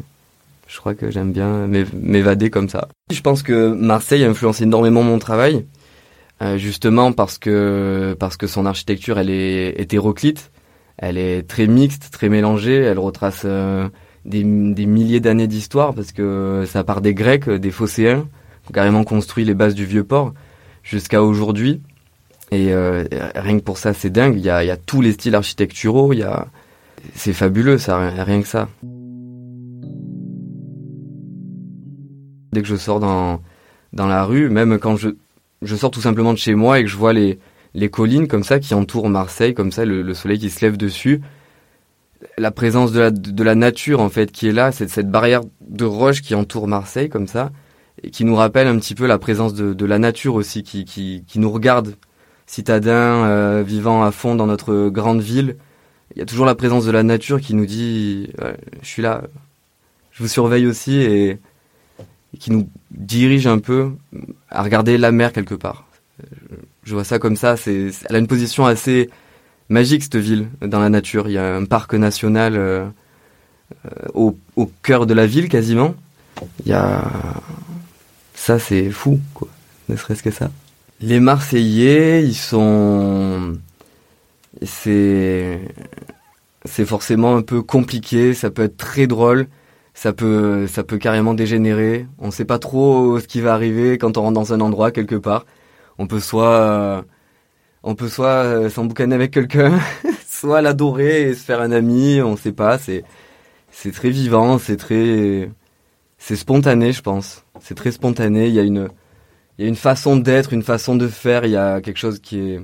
je 0.67 0.77
crois 0.77 0.93
que 0.93 1.09
j'aime 1.09 1.31
bien 1.31 1.67
m'évader 1.67 2.51
comme 2.51 2.69
ça. 2.69 2.87
Je 3.11 3.21
pense 3.21 3.41
que 3.41 3.73
Marseille 3.73 4.23
a 4.23 4.29
influencé 4.29 4.63
énormément 4.63 5.01
mon 5.01 5.17
travail, 5.17 5.65
euh, 6.43 6.57
justement 6.57 7.11
parce 7.11 7.39
que, 7.39 8.15
parce 8.19 8.37
que 8.37 8.45
son 8.45 8.67
architecture, 8.67 9.17
elle 9.17 9.31
est 9.31 9.79
hétéroclite, 9.81 10.51
elle 10.97 11.17
est 11.17 11.47
très 11.47 11.65
mixte, 11.65 12.09
très 12.11 12.29
mélangée, 12.29 12.77
elle 12.77 12.99
retrace... 12.99 13.43
Euh, 13.45 13.87
des, 14.25 14.43
des 14.43 14.85
milliers 14.85 15.21
d'années 15.21 15.47
d'histoire 15.47 15.93
parce 15.93 16.11
que 16.11 16.65
ça 16.67 16.83
part 16.83 17.01
des 17.01 17.13
Grecs, 17.13 17.49
des 17.49 17.71
Phocéens, 17.71 18.27
qui 18.63 18.69
ont 18.69 18.73
carrément 18.73 19.03
construit 19.03 19.45
les 19.45 19.53
bases 19.53 19.75
du 19.75 19.85
vieux 19.85 20.03
port 20.03 20.33
jusqu'à 20.83 21.23
aujourd'hui. 21.23 21.81
Et 22.51 22.73
euh, 22.73 23.05
rien 23.35 23.59
que 23.59 23.63
pour 23.63 23.77
ça, 23.77 23.93
c'est 23.93 24.09
dingue. 24.09 24.35
Il 24.37 24.43
y 24.43 24.49
a, 24.49 24.63
il 24.63 24.67
y 24.67 24.71
a 24.71 24.77
tous 24.77 25.01
les 25.01 25.11
styles 25.11 25.35
architecturaux. 25.35 26.13
Il 26.13 26.19
y 26.19 26.23
a, 26.23 26.47
c'est 27.13 27.33
fabuleux, 27.33 27.77
ça, 27.77 28.09
rien 28.09 28.41
que 28.41 28.47
ça. 28.47 28.69
Dès 32.51 32.61
que 32.61 32.67
je 32.67 32.75
sors 32.75 32.99
dans 32.99 33.41
dans 33.93 34.07
la 34.07 34.23
rue, 34.23 34.49
même 34.49 34.79
quand 34.79 34.95
je 34.95 35.09
je 35.61 35.75
sors 35.75 35.91
tout 35.91 36.01
simplement 36.01 36.33
de 36.33 36.37
chez 36.37 36.55
moi 36.55 36.79
et 36.79 36.83
que 36.83 36.89
je 36.89 36.97
vois 36.97 37.13
les 37.13 37.39
les 37.75 37.89
collines 37.89 38.27
comme 38.27 38.43
ça 38.43 38.59
qui 38.59 38.73
entourent 38.73 39.09
Marseille, 39.09 39.53
comme 39.53 39.71
ça, 39.71 39.85
le, 39.85 40.01
le 40.01 40.13
soleil 40.15 40.39
qui 40.39 40.49
se 40.49 40.65
lève 40.65 40.77
dessus, 40.77 41.21
la 42.37 42.51
présence 42.51 42.91
de 42.91 42.99
la, 42.99 43.11
de 43.11 43.43
la 43.43 43.55
nature 43.55 44.01
en 44.01 44.09
fait 44.09 44.31
qui 44.31 44.47
est 44.47 44.51
là, 44.51 44.71
c'est 44.71 44.89
cette 44.89 45.09
barrière 45.09 45.41
de 45.61 45.85
roche 45.85 46.21
qui 46.21 46.35
entoure 46.35 46.67
Marseille 46.67 47.09
comme 47.09 47.27
ça, 47.27 47.51
et 48.03 48.11
qui 48.11 48.25
nous 48.25 48.35
rappelle 48.35 48.67
un 48.67 48.77
petit 48.79 48.95
peu 48.95 49.05
la 49.05 49.19
présence 49.19 49.53
de, 49.53 49.73
de 49.73 49.85
la 49.85 49.99
nature 49.99 50.35
aussi, 50.35 50.63
qui, 50.63 50.85
qui, 50.85 51.23
qui 51.27 51.39
nous 51.39 51.51
regarde, 51.51 51.95
citadins 52.49 53.25
euh, 53.25 53.63
vivant 53.65 54.03
à 54.03 54.11
fond 54.11 54.35
dans 54.35 54.47
notre 54.47 54.89
grande 54.89 55.21
ville. 55.21 55.55
Il 56.15 56.19
y 56.19 56.21
a 56.21 56.25
toujours 56.25 56.47
la 56.47 56.55
présence 56.55 56.85
de 56.85 56.91
la 56.91 57.03
nature 57.03 57.39
qui 57.39 57.53
nous 57.53 57.67
dit 57.67 58.31
ouais, 58.41 58.57
je 58.81 58.87
suis 58.87 59.03
là, 59.03 59.21
je 60.11 60.23
vous 60.23 60.29
surveille 60.29 60.65
aussi 60.65 60.97
et, 60.97 61.29
et, 62.33 62.37
qui 62.39 62.51
nous 62.51 62.67
dirige 62.91 63.45
un 63.45 63.59
peu 63.59 63.91
à 64.49 64.63
regarder 64.63 64.97
la 64.97 65.11
mer 65.11 65.31
quelque 65.31 65.55
part. 65.55 65.85
Je 66.83 66.93
vois 66.95 67.03
ça 67.03 67.19
comme 67.19 67.35
ça, 67.35 67.55
c'est 67.55 67.91
elle 68.09 68.15
a 68.15 68.19
une 68.19 68.27
position 68.27 68.65
assez 68.65 69.09
magique 69.69 70.03
cette 70.03 70.15
ville 70.15 70.47
dans 70.61 70.79
la 70.79 70.89
nature. 70.89 71.29
Il 71.29 71.33
y 71.33 71.37
a 71.37 71.55
un 71.55 71.65
parc 71.65 71.93
national 71.93 72.55
euh, 72.55 72.87
au, 74.15 74.35
au 74.55 74.65
cœur 74.81 75.05
de 75.05 75.13
la 75.13 75.27
ville 75.27 75.49
quasiment. 75.49 75.93
Il 76.65 76.69
y 76.69 76.73
a 76.73 77.03
ça, 78.33 78.57
c'est 78.57 78.89
fou, 78.89 79.19
quoi. 79.33 79.49
Ne 79.89 79.97
serait-ce 79.97 80.23
que 80.23 80.31
ça. 80.31 80.49
Les 81.01 81.19
Marseillais, 81.19 82.23
ils 82.23 82.35
sont, 82.35 83.57
c'est, 84.63 85.59
c'est 86.65 86.85
forcément 86.85 87.35
un 87.35 87.41
peu 87.41 87.61
compliqué. 87.61 88.33
Ça 88.33 88.51
peut 88.51 88.63
être 88.63 88.77
très 88.77 89.07
drôle. 89.07 89.47
Ça 89.93 90.13
peut, 90.13 90.67
ça 90.67 90.83
peut 90.83 90.97
carrément 90.97 91.33
dégénérer. 91.33 92.07
On 92.19 92.27
ne 92.27 92.31
sait 92.31 92.45
pas 92.45 92.59
trop 92.59 93.19
ce 93.19 93.27
qui 93.27 93.41
va 93.41 93.53
arriver 93.53 93.97
quand 93.97 94.17
on 94.17 94.23
rentre 94.23 94.33
dans 94.33 94.53
un 94.53 94.61
endroit 94.61 94.91
quelque 94.91 95.15
part. 95.15 95.45
On 95.97 96.07
peut 96.07 96.19
soit 96.19 97.05
on 97.83 97.95
peut 97.95 98.09
soit 98.09 98.43
euh, 98.43 98.69
s'emboucaner 98.69 99.15
avec 99.15 99.31
quelqu'un, 99.31 99.79
soit 100.27 100.61
l'adorer 100.61 101.29
et 101.29 101.33
se 101.33 101.43
faire 101.43 101.61
un 101.61 101.71
ami, 101.71 102.21
on 102.21 102.35
sait 102.37 102.51
pas, 102.51 102.77
c'est 102.77 103.03
c'est 103.71 103.91
très 103.91 104.09
vivant, 104.09 104.57
c'est 104.59 104.77
très 104.77 105.49
c'est 106.17 106.35
spontané, 106.35 106.91
je 106.93 107.01
pense. 107.01 107.45
C'est 107.61 107.75
très 107.75 107.91
spontané, 107.91 108.47
il 108.47 108.53
y 108.53 108.59
a 108.59 108.63
une 108.63 108.89
il 109.59 109.63
y 109.63 109.65
a 109.65 109.67
une 109.67 109.75
façon 109.75 110.15
d'être, 110.15 110.53
une 110.53 110.63
façon 110.63 110.95
de 110.95 111.09
faire, 111.09 111.43
il 111.43 111.51
y 111.51 111.57
a 111.57 111.81
quelque 111.81 111.97
chose 111.97 112.19
qui 112.19 112.39
est 112.39 112.61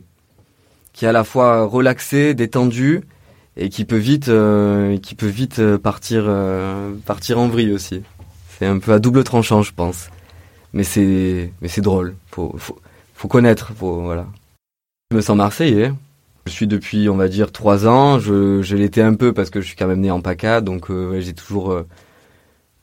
qui 0.94 1.04
est 1.04 1.10
à 1.10 1.12
la 1.12 1.26
fois 1.26 1.66
relaxé, 1.66 2.34
détendu 2.34 3.02
et 3.58 3.68
qui 3.68 3.84
peut 3.84 3.98
vite, 3.98 4.30
euh, 4.30 4.98
qui 4.98 5.14
peut 5.14 5.28
vite 5.28 5.60
euh, 5.60 5.78
partir, 5.78 6.24
euh, 6.26 6.94
partir 7.06 7.38
en 7.38 7.50
vrille 7.50 7.74
aussi. 7.74 8.02
C'est 8.58 8.66
un 8.66 8.80
peu 8.80 8.94
à 8.94 9.00
double 9.00 9.26
tranchant, 9.26 9.62
je 9.62 9.74
pense. 9.74 10.10
Mais 10.72 10.84
c'est, 10.86 11.52
mais 11.62 11.68
c'est 11.68 11.82
drôle. 11.82 12.16
Faut, 12.32 12.56
faut, 13.14 13.28
connaître. 13.28 13.74
Voilà. 13.78 14.26
Je 15.12 15.18
me 15.18 15.22
sens 15.22 15.36
marseillais. 15.36 15.92
Je 16.46 16.52
suis 16.54 16.68
depuis, 16.68 17.10
on 17.10 17.18
va 17.18 17.28
dire, 17.28 17.52
trois 17.52 17.88
ans. 17.88 18.20
Je, 18.20 18.62
je 18.62 18.78
l'étais 18.78 19.02
un 19.02 19.16
peu 19.16 19.34
parce 19.34 19.50
que 19.50 19.60
je 19.60 19.68
suis 19.68 19.76
quand 19.76 19.88
même 19.88 20.00
né 20.00 20.12
en 20.12 20.22
PACA, 20.22 20.62
donc 20.62 20.90
j'ai 21.20 21.34
toujours 21.34 21.84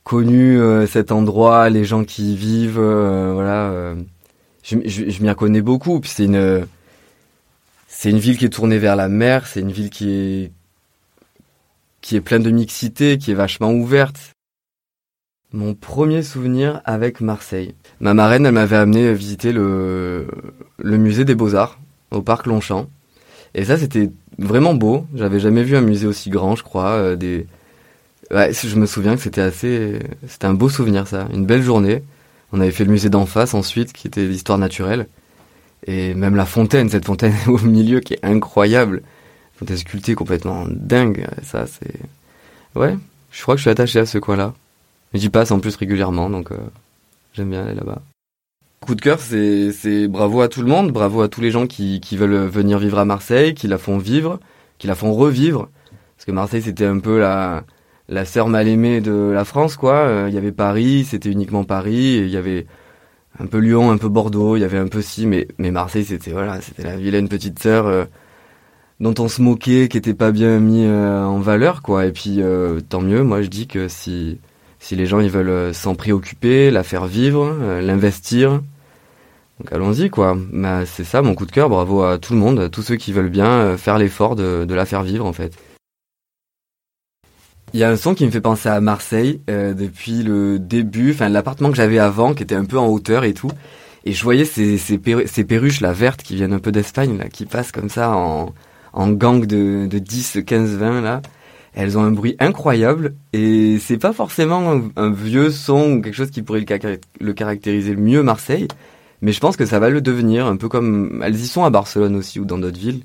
connu 0.05 0.59
cet 0.87 1.13
endroit, 1.13 1.69
les 1.71 1.85
gens 1.85 2.05
qui 2.05 2.33
y 2.33 2.37
vivent. 2.37 2.81
voilà. 2.81 3.95
je, 4.63 4.77
je, 4.85 5.11
je 5.11 5.23
m'y 5.23 5.29
reconnais 5.29 5.63
beaucoup. 5.63 6.01
Puis 6.01 6.11
c'est 6.11 6.25
une, 6.25 6.67
c'est 7.89 8.11
une 8.11 8.19
ville 8.19 8.39
qui 8.39 8.45
est 8.47 8.51
tournée 8.51 8.79
vers 8.79 8.97
la 8.97 9.09
mer. 9.09 9.47
C'est 9.47 9.61
une 9.61 9.73
ville 9.73 9.91
qui 9.91 10.11
est 10.11 10.53
qui 12.03 12.17
est 12.17 12.21
pleine 12.21 12.43
de 12.43 12.51
mixité, 12.51 13.17
qui 13.17 13.31
est 13.31 13.35
vachement 13.35 13.73
ouverte. 13.73 14.33
Mon 15.53 15.75
premier 15.75 16.23
souvenir 16.23 16.83
avec 16.85 17.21
Marseille. 17.21 17.75
Ma 18.01 18.13
marraine, 18.13 18.45
elle 18.45 18.53
m'avait 18.53 18.77
amené 18.77 19.15
visiter 19.15 19.53
le, 19.53 20.27
le 20.79 20.97
musée 20.97 21.25
des 21.25 21.35
Beaux-Arts 21.35 21.79
au 22.11 22.23
parc 22.23 22.47
Longchamp. 22.47 22.89
Et 23.55 23.65
ça, 23.65 23.77
c'était 23.77 24.11
vraiment 24.39 24.75
beau. 24.75 25.07
J'avais 25.15 25.41
jamais 25.41 25.63
vu 25.63 25.77
un 25.77 25.83
musée 25.83 26.07
aussi 26.07 26.31
grand, 26.31 26.57
je 26.57 26.63
crois. 26.63 26.91
Euh, 26.93 27.17
des... 27.17 27.47
Ouais, 28.33 28.53
je 28.53 28.77
me 28.77 28.87
souviens 28.87 29.15
que 29.15 29.23
c'était 29.23 29.43
assez, 29.43 29.99
c'était 30.27 30.47
un 30.47 30.55
beau 30.55 30.69
souvenir, 30.69 31.07
ça. 31.07 31.29
Une 31.33 31.45
belle 31.45 31.63
journée. 31.63 32.03
On 32.53 32.61
avait 32.61 32.71
fait 32.71 32.85
le 32.85 32.91
musée 32.91 33.11
d'en 33.11 33.27
face 33.27 33.55
ensuite, 33.55 33.93
qui 33.93 34.07
était 34.07 34.27
l'histoire 34.27 34.59
naturelle. 34.59 35.07
Et 35.87 36.15
même 36.15 36.37
la 36.37 36.47
fontaine, 36.47 36.89
cette 36.89 37.05
fontaine 37.05 37.35
au 37.47 37.59
milieu 37.59 38.01
qui 38.01 38.15
est 38.15 38.25
incroyable 38.25 39.03
des 39.65 39.77
sculptés 39.77 40.15
complètement 40.15 40.67
dingue. 40.69 41.27
Ça, 41.43 41.67
c'est. 41.67 42.01
Ouais, 42.75 42.97
je 43.31 43.43
crois 43.43 43.55
que 43.55 43.59
je 43.59 43.63
suis 43.63 43.71
attaché 43.71 43.99
à 43.99 44.07
ce 44.07 44.19
coin-là. 44.19 44.55
J'y 45.15 45.29
passe 45.29 45.51
en 45.51 45.61
plus 45.61 45.77
régulièrement, 45.77 46.31
donc 46.31 46.53
euh, 46.53 46.57
j'aime 47.35 47.51
bien 47.51 47.65
aller 47.65 47.75
là-bas. 47.75 48.01
Coup 48.81 48.95
de 48.95 49.01
cœur, 49.01 49.21
c'est 49.21 50.09
bravo 50.09 50.41
à 50.41 50.49
tout 50.49 50.63
le 50.63 50.67
monde, 50.67 50.91
bravo 50.91 51.23
à 51.23 51.29
tous 51.29 51.41
les 51.41 51.51
gens 51.51 51.67
qui, 51.67 52.01
qui 52.01 52.17
veulent 52.17 52.47
venir 52.49 52.79
vivre 52.79 52.99
à 52.99 53.05
Marseille, 53.05 53.55
qui 53.55 53.69
la 53.69 53.79
font 53.79 53.99
vivre, 53.99 54.41
qui 54.79 54.87
la 54.87 54.95
font 54.95 55.13
revivre. 55.13 55.69
Parce 56.17 56.25
que 56.27 56.33
Marseille, 56.33 56.63
c'était 56.63 56.87
un 56.87 56.99
peu 56.99 57.21
la, 57.21 57.63
la 58.13 58.25
sœur 58.25 58.49
mal 58.49 58.69
aimée 58.69 59.01
de 59.01 59.31
la 59.33 59.45
France, 59.45 59.77
quoi. 59.77 59.95
Euh, 59.95 60.27
il 60.29 60.35
y 60.35 60.39
avait 60.39 60.53
Paris, 60.53 61.05
c'était 61.09 61.31
uniquement 61.31 61.65
Paris, 61.65 62.19
il 62.19 62.29
y 62.29 62.37
avait 62.37 62.67
un 63.39 63.47
peu 63.47 63.59
Lyon, 63.59 63.91
un 63.91 63.97
peu 63.97 64.09
Bordeaux, 64.09 64.57
il 64.57 64.61
y 64.61 64.65
avait 64.65 64.79
un 64.79 64.89
peu 64.89 65.01
si, 65.01 65.27
mais, 65.27 65.49
mais 65.59 65.71
Marseille, 65.71 66.05
c'était 66.05 66.33
voilà, 66.33 66.61
c'était 66.61 66.83
la 66.85 66.97
vilaine 66.97 67.29
petite 67.29 67.59
sœur. 67.59 67.87
Euh, 67.87 68.05
dont 69.01 69.15
on 69.19 69.29
se 69.29 69.43
moquait, 69.43 69.89
qui 69.89 69.97
était 69.97 70.15
pas 70.15 70.31
bien 70.31 70.61
mis 70.61 70.85
euh, 70.85 71.25
en 71.25 71.41
valeur, 71.41 71.83
quoi. 71.83 72.07
Et 72.07 72.13
puis 72.13 72.41
tant 72.89 73.01
mieux. 73.01 73.25
Moi, 73.25 73.43
je 73.43 73.49
dis 73.49 73.67
que 73.67 73.89
si 73.89 74.39
si 74.79 74.97
les 74.97 75.07
gens 75.07 75.21
ils 75.21 75.31
veulent 75.31 75.75
s'en 75.75 75.95
préoccuper, 75.95 76.71
la 76.71 76.83
faire 76.85 77.07
vivre, 77.07 77.57
l'investir, 77.81 78.61
donc 79.59 79.73
allons-y, 79.73 80.11
quoi. 80.11 80.37
Bah, 80.53 80.87
c'est 80.87 81.05
ça 81.05 81.23
mon 81.23 81.35
coup 81.35 81.47
de 81.47 81.53
cœur. 81.53 81.69
Bravo 81.69 82.03
à 82.03 82.19
tout 82.19 82.35
le 82.35 82.39
monde, 82.39 82.61
à 82.61 82.69
tous 82.69 82.83
ceux 82.83 82.97
qui 82.97 83.13
veulent 83.13 83.31
bien 83.31 83.77
faire 83.77 83.99
l'effort 83.99 84.37
de 84.37 84.75
la 84.75 84.87
faire 84.87 85.03
vivre, 85.03 85.27
en 85.27 85.33
fait. 85.33 85.53
Il 87.75 87.81
y 87.81 87.85
a 87.85 87.91
un 87.91 87.97
son 87.97 88.15
qui 88.15 88.27
me 88.27 88.31
fait 88.31 88.41
penser 88.41 88.69
à 88.69 88.81
Marseille 88.81 89.41
depuis 89.49 90.23
le 90.23 90.59
début, 90.59 91.13
enfin 91.13 91.29
l'appartement 91.29 91.71
que 91.71 91.77
j'avais 91.77 91.99
avant, 91.99 92.35
qui 92.35 92.43
était 92.43 92.55
un 92.55 92.67
peu 92.67 92.79
en 92.79 92.89
hauteur 92.89 93.25
et 93.25 93.33
tout. 93.33 93.51
Et 94.05 94.13
je 94.13 94.23
voyais 94.23 94.45
ces, 94.45 94.79
ces, 94.79 95.01
ces 95.27 95.45
perruches 95.45 95.81
là 95.81 95.93
vertes 95.93 96.23
qui 96.23 96.35
viennent 96.35 96.53
un 96.53 96.59
peu 96.59 96.73
d'Espagne 96.73 97.17
là, 97.17 97.29
qui 97.29 97.47
passent 97.47 97.73
comme 97.73 97.89
ça 97.89 98.11
en, 98.11 98.53
en 98.93 99.11
gang 99.11 99.47
de, 99.47 99.87
de 99.87 99.99
10, 99.99 100.39
15, 100.47 100.77
20 100.77 101.01
là. 101.01 101.23
Elles 101.75 101.97
ont 101.97 102.03
un 102.03 102.11
bruit 102.11 102.37
incroyable 102.39 103.15
et 103.33 103.79
c'est 103.81 103.97
pas 103.97 104.13
forcément 104.13 104.83
un, 104.97 105.11
vieux 105.11 105.51
son 105.51 105.93
ou 105.93 106.03
quelque 106.03 106.15
chose 106.15 106.31
qui 106.31 106.43
pourrait 106.43 106.65
le, 107.21 107.33
caractériser 107.33 107.95
le 107.95 108.01
mieux 108.03 108.23
Marseille, 108.23 108.69
mais 109.23 109.33
je 109.33 109.41
pense 109.41 109.57
que 109.57 109.65
ça 109.65 109.79
va 109.79 109.89
le 109.89 110.03
devenir, 110.03 110.47
un 110.47 110.57
peu 110.57 110.69
comme 110.69 111.23
elles 111.25 111.41
y 111.41 111.47
sont 111.47 111.65
à 111.65 111.71
Barcelone 111.71 112.17
aussi 112.17 112.39
ou 112.41 112.45
dans 112.45 112.59
d'autres 112.59 112.79
villes. 112.79 113.05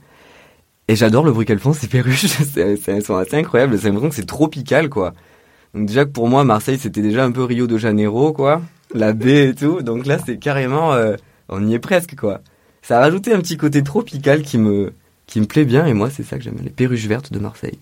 Et 0.88 0.95
j'adore 0.95 1.26
le 1.26 1.32
bruit 1.32 1.45
qu'elles 1.45 1.60
font, 1.60 1.73
ces 1.73 1.88
perruches, 1.88 2.26
elles 2.56 3.04
sont 3.04 3.15
assez 3.15 3.36
incroyables, 3.36 3.78
c'est 3.78 3.88
l'impression 3.88 4.10
que 4.10 4.15
c'est 4.15 4.26
tropical 4.26 4.89
quoi. 4.89 5.13
Donc 5.73 5.86
déjà 5.86 6.06
que 6.06 6.12
pour 6.12 6.28
moi 6.28 6.43
Marseille 6.43 6.80
c'était 6.80 7.02
déjà 7.02 7.23
un 7.23 7.32
peu 7.32 7.43
Rio 7.43 7.67
de 7.67 7.78
Janeiro 7.78 8.34
quoi, 8.34 8.62
la 8.93 9.13
baie 9.13 9.50
et 9.50 9.56
tout, 9.56 9.82
donc 9.82 10.06
là 10.06 10.17
c'est 10.26 10.38
carrément, 10.38 10.93
euh, 10.93 11.15
on 11.50 11.67
y 11.67 11.73
est 11.73 11.80
presque 11.80 12.15
quoi. 12.15 12.41
Ça 12.82 12.97
a 12.97 13.02
rajouté 13.02 13.34
un 13.34 13.39
petit 13.39 13.58
côté 13.58 13.84
tropical 13.84 14.43
qui 14.43 14.58
me, 14.58 14.93
qui 15.26 15.41
me 15.41 15.45
plaît 15.45 15.65
bien 15.65 15.86
et 15.86 15.93
moi 15.93 16.10
c'est 16.10 16.23
ça 16.23 16.38
que 16.38 16.43
j'aime, 16.43 16.58
les 16.63 16.69
perruches 16.69 17.06
vertes 17.08 17.34
de 17.34 17.39
Marseille. 17.39 17.80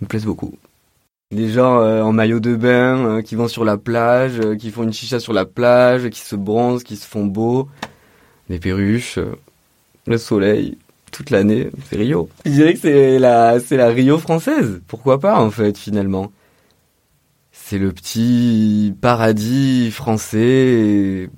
Ils 0.00 0.04
me 0.04 0.08
plaisent 0.08 0.26
beaucoup. 0.26 0.54
Les 1.30 1.50
gens 1.50 1.80
euh, 1.80 2.00
en 2.02 2.12
maillot 2.12 2.40
de 2.40 2.56
bain 2.56 3.04
euh, 3.04 3.22
qui 3.22 3.34
vont 3.34 3.48
sur 3.48 3.62
la 3.62 3.76
plage, 3.76 4.40
euh, 4.40 4.56
qui 4.56 4.70
font 4.70 4.82
une 4.82 4.94
chicha 4.94 5.20
sur 5.20 5.34
la 5.34 5.44
plage, 5.44 6.08
qui 6.08 6.20
se 6.20 6.36
bronzent, 6.36 6.84
qui 6.84 6.96
se 6.96 7.06
font 7.06 7.26
beaux. 7.26 7.68
Les 8.48 8.58
perruches, 8.58 9.18
le 10.06 10.16
soleil, 10.16 10.78
toute 11.10 11.30
l'année, 11.30 11.70
c'est 11.88 11.96
Rio. 11.96 12.28
Je 12.44 12.50
dirais 12.50 12.74
que 12.74 12.80
c'est 12.80 13.18
la, 13.18 13.60
c'est 13.60 13.76
la 13.76 13.88
Rio 13.88 14.18
française. 14.18 14.80
Pourquoi 14.86 15.20
pas 15.20 15.40
en 15.40 15.50
fait 15.50 15.76
finalement? 15.76 16.32
C'est 17.52 17.78
le 17.78 17.92
petit 17.92 18.94
paradis 19.00 19.90
français 19.90 21.28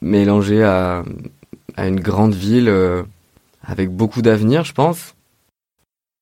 mélangé 0.00 0.64
à, 0.64 1.04
à 1.76 1.86
une 1.86 2.00
grande 2.00 2.34
ville 2.34 2.72
avec 3.62 3.90
beaucoup 3.90 4.22
d'avenir, 4.22 4.64
je 4.64 4.72
pense. 4.72 5.14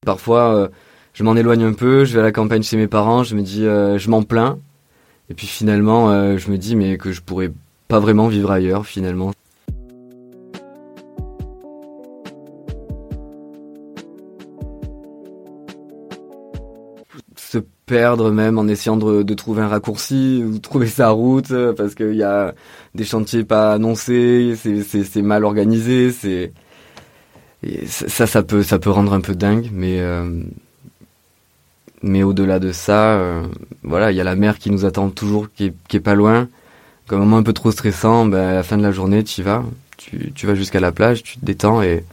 Parfois, 0.05 0.55
euh, 0.55 0.69
je 1.15 1.25
m'en 1.25 1.37
éloigne 1.37 1.65
un 1.65 1.73
peu, 1.73 2.05
je 2.05 2.13
vais 2.15 2.21
à 2.21 2.23
la 2.23 2.33
campagne 2.33 2.63
chez 2.63 2.77
mes 2.77 2.89
parents, 2.89 3.23
je 3.23 3.35
me 3.35 3.43
dis, 3.43 3.65
euh, 3.65 3.99
je 3.99 4.11
m'en 4.11 4.23
plains. 4.23 4.59
Et 5.31 5.35
puis 5.35 5.47
finalement, 5.47 6.11
euh, 6.11 6.39
je 6.39 6.51
me 6.51 6.59
dis, 6.59 6.77
mais 6.77 6.99
que 6.99 7.13
je 7.13 7.23
pourrais 7.23 7.53
pas 7.89 8.01
vraiment 8.01 8.29
vivre 8.29 8.51
ailleurs, 8.51 8.87
finalement. 8.87 9.33
Se 17.49 17.59
perdre 17.87 18.33
même 18.33 18.59
en 18.59 18.67
essayant 18.67 18.97
de, 18.97 19.35
trouver 19.35 19.63
un 19.63 19.69
raccourci 19.69 20.43
ou 20.45 20.59
trouver 20.59 20.89
sa 20.89 21.11
route 21.11 21.53
parce 21.77 21.95
qu'il 21.95 22.15
y 22.15 22.25
a 22.25 22.55
des 22.95 23.05
chantiers 23.05 23.45
pas 23.45 23.75
annoncés, 23.75 24.57
c'est 24.57 25.23
mal 25.23 25.45
organisé, 25.45 26.11
c'est 26.11 26.53
ça, 27.87 28.27
ça 28.27 28.43
peut, 28.43 28.63
ça 28.63 28.79
peut 28.79 28.91
rendre 28.91 29.13
un 29.13 29.21
peu 29.21 29.35
dingue, 29.35 29.71
mais 29.73 30.01
euh, 30.01 30.43
mais 32.03 32.23
au-delà 32.23 32.59
de 32.59 32.73
ça, 32.73 33.15
euh, 33.15 33.47
voilà, 33.83 34.13
il 34.13 34.17
y 34.17 34.21
a 34.21 34.25
la 34.25 34.37
mer 34.37 34.59
qui 34.59 34.71
nous 34.71 34.85
attend 34.85 35.11
toujours, 35.11 35.49
qui 35.53 35.73
est, 35.91 36.01
pas 36.01 36.15
loin. 36.15 36.49
Comme 37.07 37.21
un 37.21 37.25
moment 37.25 37.39
un 37.39 37.43
peu 37.43 37.53
trop 37.53 37.71
stressant, 37.71 38.27
ben, 38.27 38.49
à 38.49 38.55
la 38.55 38.63
fin 38.63 38.77
de 38.77 38.83
la 38.83 38.93
journée, 38.93 39.25
tu 39.25 39.41
y 39.41 39.45
vas, 39.45 39.65
tu, 39.97 40.33
tu 40.35 40.47
vas 40.47 40.55
jusqu'à 40.55 40.81
la 40.81 40.93
plage, 40.93 41.23
tu 41.23 41.39
te 41.39 41.45
détends 41.45 41.83
et, 41.83 42.05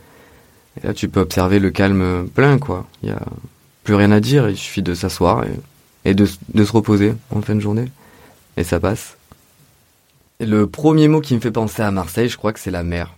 et, 0.82 0.88
là 0.88 0.94
tu 0.94 1.10
peux 1.10 1.20
observer 1.20 1.60
le 1.60 1.72
calme 1.72 2.28
plein, 2.34 2.58
quoi. 2.58 2.86
Il 3.02 3.10
y 3.10 3.12
a 3.12 3.22
plus 3.84 3.96
rien 3.96 4.12
à 4.12 4.20
dire, 4.20 4.50
il 4.50 4.58
suffit 4.58 4.82
de 4.82 4.94
s'asseoir 4.94 5.44
et, 6.06 6.14
de, 6.14 6.26
se 6.26 6.72
reposer 6.72 7.16
en 7.32 7.42
fin 7.42 7.56
de 7.56 7.60
journée 7.60 7.92
et 8.58 8.64
ça 8.64 8.80
passe. 8.80 9.18
Le 10.40 10.68
premier 10.68 11.08
mot 11.08 11.22
qui 11.22 11.36
me 11.36 11.40
fait 11.40 11.52
penser 11.52 11.82
à 11.82 11.92
Marseille, 11.92 12.30
je 12.30 12.38
crois 12.38 12.54
que 12.54 12.60
c'est 12.60 12.72
la 12.72 12.84
mer, 12.84 13.16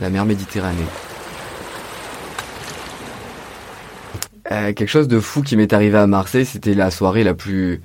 la 0.00 0.10
mer 0.10 0.24
Méditerranée. 0.24 0.84
Euh, 4.50 4.72
quelque 4.72 4.88
chose 4.88 5.08
de 5.08 5.20
fou 5.20 5.42
qui 5.42 5.56
m'est 5.56 5.72
arrivé 5.72 5.98
à 5.98 6.06
Marseille, 6.06 6.44
c'était 6.44 6.74
la 6.74 6.90
soirée 6.90 7.24
la 7.24 7.34
plus 7.34 7.80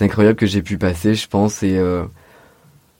incroyable 0.00 0.36
que 0.36 0.46
j'ai 0.46 0.62
pu 0.62 0.78
passer, 0.78 1.14
je 1.14 1.28
pense. 1.28 1.62
Et 1.62 1.76
euh, 1.78 2.04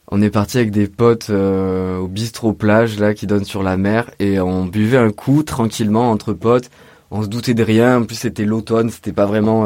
on 0.09 0.21
est 0.21 0.29
parti 0.29 0.57
avec 0.57 0.71
des 0.71 0.87
potes 0.87 1.29
euh, 1.29 1.97
au 1.97 2.07
bistrot 2.07 2.53
plage 2.53 2.99
là 2.99 3.13
qui 3.13 3.27
donne 3.27 3.45
sur 3.45 3.63
la 3.63 3.77
mer 3.77 4.11
et 4.19 4.39
on 4.39 4.65
buvait 4.65 4.97
un 4.97 5.11
coup 5.11 5.43
tranquillement 5.43 6.11
entre 6.11 6.33
potes. 6.33 6.69
On 7.11 7.23
se 7.23 7.27
doutait 7.27 7.53
de 7.53 7.63
rien. 7.63 7.99
En 7.99 8.03
plus 8.05 8.15
c'était 8.15 8.45
l'automne, 8.45 8.89
c'était 8.89 9.13
pas 9.13 9.25
vraiment, 9.25 9.65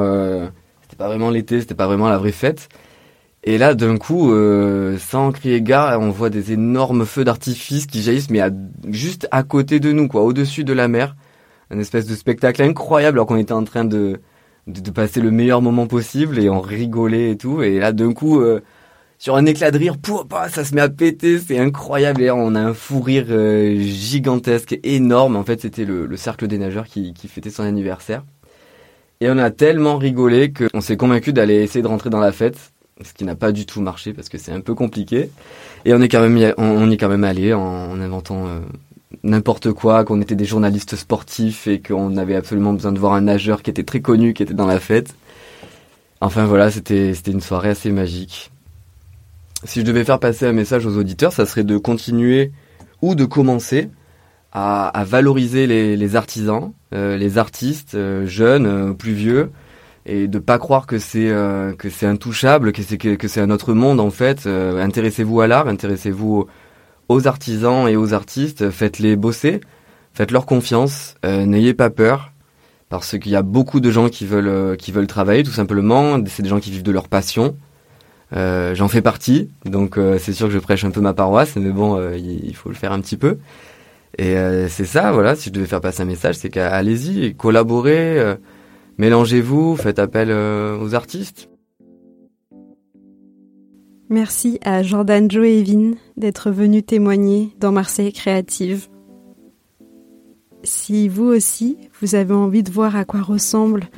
c'était 0.82 0.98
pas 0.98 1.08
vraiment 1.08 1.30
l'été, 1.30 1.62
c'était 1.62 1.76
pas 1.76 1.88
vraiment 1.88 2.10
la 2.10 2.18
vraie 2.18 2.32
fête. 2.32 2.70
Et 3.44 3.60
là, 3.60 3.76
d'un 3.76 3.98
coup, 3.98 4.34
sans 4.98 5.32
crier 5.32 5.62
gare, 5.62 6.00
on 6.02 6.10
voit 6.10 6.32
des 6.32 6.52
énormes 6.52 7.06
feux 7.06 7.24
d'artifice 7.24 7.86
qui 7.86 8.02
jaillissent, 8.02 8.32
mais 8.32 8.42
juste 8.90 9.28
à 9.30 9.44
côté 9.44 9.80
de 9.80 9.92
nous, 9.92 10.08
quoi, 10.08 10.24
au-dessus 10.24 10.64
de 10.64 10.74
la 10.74 10.88
mer 10.88 11.16
un 11.72 11.80
espèce 11.80 12.06
de 12.06 12.16
spectacle 12.16 12.62
incroyable 12.62 13.18
alors 13.18 13.28
qu'on 13.28 13.38
était 13.38 13.54
en 13.54 13.64
train 13.64 13.86
de, 13.86 14.20
de, 14.68 14.92
passer 14.92 15.22
le 15.22 15.32
meilleur 15.32 15.62
moment 15.62 15.88
possible 15.88 16.40
et 16.40 16.50
on 16.50 16.62
rigolait 16.62 17.32
et 17.32 17.38
tout. 17.38 17.62
Et 17.62 17.80
là, 17.80 17.92
d'un 17.92 18.14
coup, 18.14 18.40
euh, 18.40 18.62
sur 19.18 19.36
un 19.36 19.46
éclat 19.46 19.72
de 19.72 19.78
rire, 19.78 19.98
pouf, 19.98 20.24
ça 20.50 20.66
se 20.66 20.76
met 20.76 20.82
à 20.82 20.90
péter, 20.90 21.40
c'est 21.40 21.58
incroyable. 21.58 22.22
Et 22.22 22.32
on 22.32 22.54
a 22.56 22.60
un 22.60 22.74
fou 22.74 23.02
rire 23.02 23.26
euh, 23.30 23.76
gigantesque, 23.80 24.80
énorme. 24.84 25.36
En 25.36 25.44
fait, 25.44 25.62
c'était 25.62 25.86
le, 25.86 26.06
le, 26.06 26.18
cercle 26.18 26.48
des 26.48 26.58
nageurs 26.58 26.86
qui, 26.86 27.14
qui 27.14 27.28
fêtait 27.28 27.50
son 27.50 27.64
anniversaire. 27.64 28.24
Et 29.22 29.30
on 29.30 29.38
a 29.38 29.50
tellement 29.50 29.98
rigolé 29.98 30.52
qu'on 30.52 30.82
s'est 30.82 30.98
convaincu 30.98 31.32
d'aller 31.32 31.56
essayer 31.56 31.82
de 31.82 31.88
rentrer 31.88 32.10
dans 32.10 32.20
la 32.20 32.34
fête, 32.34 32.58
ce 33.02 33.14
qui 33.14 33.24
n'a 33.24 33.36
pas 33.36 33.52
du 33.52 33.66
tout 33.66 33.82
marché 33.82 34.14
parce 34.14 34.28
que 34.28 34.38
c'est 34.38 34.52
un 34.52 34.60
peu 34.60 34.76
compliqué. 34.76 35.30
Et 35.86 35.94
on 35.94 36.02
est 36.02 36.10
quand 36.10 36.28
même, 36.28 36.54
on, 36.58 36.92
est 36.92 36.98
quand 36.98 37.10
même 37.10 37.24
allé 37.24 37.54
en, 37.54 38.00
inventant 38.02 38.48
euh, 38.48 38.60
n'importe 39.24 39.72
quoi, 39.72 40.04
qu'on 40.04 40.22
était 40.22 40.36
des 40.36 40.46
journalistes 40.46 40.98
sportifs 40.98 41.68
et 41.68 41.82
qu'on 41.82 42.18
avait 42.18 42.36
absolument 42.36 42.74
besoin 42.74 42.92
de 42.92 43.00
voir 43.00 43.14
un 43.14 43.22
nageur 43.22 43.62
qui 43.62 43.70
était 43.70 43.84
très 43.84 44.02
connu, 44.02 44.34
qui 44.34 44.44
était 44.44 44.54
dans 44.54 44.68
la 44.68 44.80
fête. 44.82 45.16
Enfin 46.20 46.46
voilà, 46.46 46.70
c'était 46.72 47.12
une 47.12 47.42
soirée 47.42 47.70
assez 47.70 47.92
magique. 47.92 48.52
Si 49.66 49.80
je 49.80 49.86
devais 49.86 50.04
faire 50.04 50.20
passer 50.20 50.46
un 50.46 50.54
message 50.54 50.86
aux 50.86 50.98
auditeurs, 50.98 51.34
ça 51.34 51.46
serait 51.46 51.64
de 51.64 51.78
continuer 51.78 52.52
ou 53.02 53.16
de 53.16 53.26
commencer 53.26 53.90
à, 54.52 55.04
valoriser 55.06 55.68
les, 55.68 56.16
artisans, 56.16 56.72
euh, 56.94 57.18
les 57.18 57.38
artistes 57.38 57.96
euh, 57.96 58.26
jeunes, 58.26 58.66
euh, 58.66 58.94
plus 58.94 59.12
vieux, 59.12 59.52
et 60.06 60.28
de 60.28 60.40
pas 60.40 60.60
croire 60.60 60.88
que 60.88 61.00
c'est 61.00 61.34
que 61.80 61.90
c'est 61.90 62.06
intouchable, 62.06 62.72
que 62.72 62.84
c'est 62.84 63.00
que, 63.00 63.16
que 63.16 63.28
c'est 63.28 63.42
un 63.42 63.50
autre 63.50 63.74
monde 63.74 64.00
en 64.00 64.12
fait. 64.12 64.46
intéressez-vous 64.46 65.42
à 65.42 65.48
l'art, 65.48 65.68
intéressez-vous 65.68 66.46
aux 67.10 67.28
artisans 67.28 67.88
et 67.90 67.98
aux 67.98 68.14
artistes, 68.14 68.70
faites-les 68.70 69.16
bosser, 69.16 69.62
faites-leur 70.14 70.46
confiance, 70.46 71.16
n'ayez 71.24 71.74
pas 71.74 71.90
peur 71.90 72.34
parce 72.90 73.18
qu'il 73.18 73.32
y 73.32 73.36
a 73.36 73.42
beaucoup 73.42 73.80
de 73.80 73.90
gens 73.90 74.10
qui 74.10 74.28
veulent 74.28 74.78
qui 74.78 74.92
veulent 74.92 75.08
travailler 75.08 75.42
tout 75.42 75.50
simplement. 75.52 76.20
C'est 76.28 76.44
des 76.44 76.50
gens 76.50 76.60
qui 76.60 76.70
vivent 76.70 76.84
de 76.84 76.92
leur 76.92 77.08
passion. 77.08 77.58
Euh, 78.34 78.74
J'en 78.76 78.88
fais 78.88 79.02
partie, 79.02 79.50
donc 79.66 79.98
euh, 79.98 80.18
c'est 80.20 80.34
sûr 80.34 80.48
que 80.48 80.54
je 80.54 80.60
prêche 80.60 80.84
un 80.84 80.92
peu 80.92 81.02
ma 81.02 81.14
paroisse, 81.14 81.56
mais 81.56 81.70
bon, 81.70 81.98
euh, 81.98 82.18
il, 82.18 82.56
faut 82.56 82.70
le 82.70 82.76
faire 82.76 82.92
un 82.92 83.00
petit 83.00 83.18
peu. 83.18 83.38
Et 84.18 84.38
c'est 84.70 84.86
ça, 84.86 85.12
voilà. 85.12 85.36
Si 85.36 85.50
je 85.50 85.54
devais 85.54 85.66
faire 85.66 85.82
passer 85.82 86.04
un 86.04 86.06
message, 86.06 86.36
c'est 86.36 86.50
qu'allez-y, 86.50 87.36
collaborez, 87.36 88.38
mélangez-vous, 88.98 89.76
faites 89.76 90.00
appel 90.00 90.32
aux 90.32 90.96
artistes. 90.96 91.50
Merci 94.10 94.58
à 94.64 94.84
Jordan 94.84 95.30
Joevin 95.30 95.96
d'être 96.16 96.50
venu 96.50 96.82
témoigner 96.82 97.50
dans 97.60 97.74
Marseille 97.74 98.14
Créative. 98.14 98.88
Si 100.64 101.10
vous 101.10 101.26
aussi, 101.26 101.78
vous 102.00 102.16
avez 102.16 102.34
envie 102.34 102.64
de 102.64 102.72
voir 102.72 102.96
à 102.96 103.04
quoi 103.04 103.22
ressemble 103.22 103.90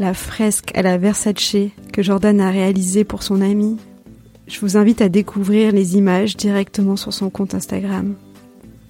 la 0.00 0.14
fresque 0.14 0.72
à 0.74 0.82
la 0.82 0.98
Versace 0.98 1.56
que 1.92 2.02
Jordan 2.02 2.40
a 2.40 2.50
réalisée 2.50 3.04
pour 3.04 3.22
son 3.22 3.40
ami, 3.40 3.76
je 4.48 4.58
vous 4.60 4.76
invite 4.76 5.02
à 5.02 5.08
découvrir 5.08 5.72
les 5.72 5.96
images 5.96 6.36
directement 6.36 6.96
sur 6.96 7.12
son 7.12 7.30
compte 7.30 7.54
Instagram. 7.54 8.14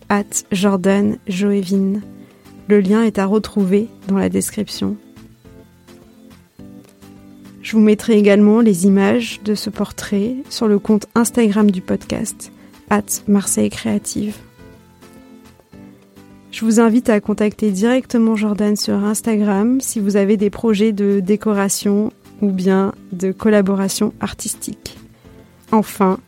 At 0.09 0.25
Jordan. 0.53 1.18
Le 1.27 2.81
lien 2.81 3.03
est 3.03 3.18
à 3.18 3.27
retrouver 3.27 3.88
dans 4.07 4.16
la 4.16 4.29
description. 4.29 4.96
Je 7.62 7.73
vous 7.73 7.83
mettrai 7.83 8.16
également 8.16 8.61
les 8.61 8.87
images 8.87 9.40
de 9.44 9.55
ce 9.55 9.70
portrait 9.70 10.37
sur 10.49 10.66
le 10.68 10.79
compte 10.79 11.07
Instagram 11.14 11.70
du 11.70 11.83
podcast, 11.83 12.53
at 12.88 13.03
Marseille 13.29 13.70
Créative. 13.70 14.37
Je 16.50 16.64
vous 16.64 16.80
invite 16.80 17.08
à 17.08 17.20
contacter 17.20 17.70
directement 17.70 18.34
Jordan 18.34 18.74
sur 18.74 18.94
Instagram 18.94 19.80
si 19.80 20.00
vous 20.00 20.16
avez 20.16 20.36
des 20.36 20.50
projets 20.50 20.92
de 20.92 21.20
décoration 21.20 22.12
ou 22.42 22.50
bien 22.50 22.92
de 23.12 23.30
collaboration 23.30 24.12
artistique. 24.20 24.98
Enfin, 25.70 26.18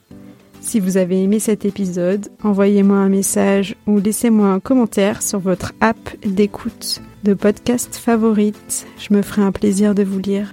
si 0.61 0.79
vous 0.79 0.97
avez 0.97 1.21
aimé 1.21 1.41
cet 1.41 1.65
épisode, 1.65 2.29
envoyez-moi 2.45 2.99
un 2.99 3.09
message 3.09 3.75
ou 3.89 3.99
laissez-moi 3.99 4.47
un 4.49 4.61
commentaire 4.61 5.23
sur 5.23 5.41
votre 5.41 5.73
app 5.81 5.99
d'écoute 6.25 7.03
de 7.25 7.35
podcast 7.35 7.97
favorite. 7.97 8.87
Je 8.99 9.15
me 9.15 9.23
ferai 9.23 9.43
un 9.43 9.51
plaisir 9.53 9.95
de 9.95 10.05
vous 10.05 10.21
lire. 10.21 10.53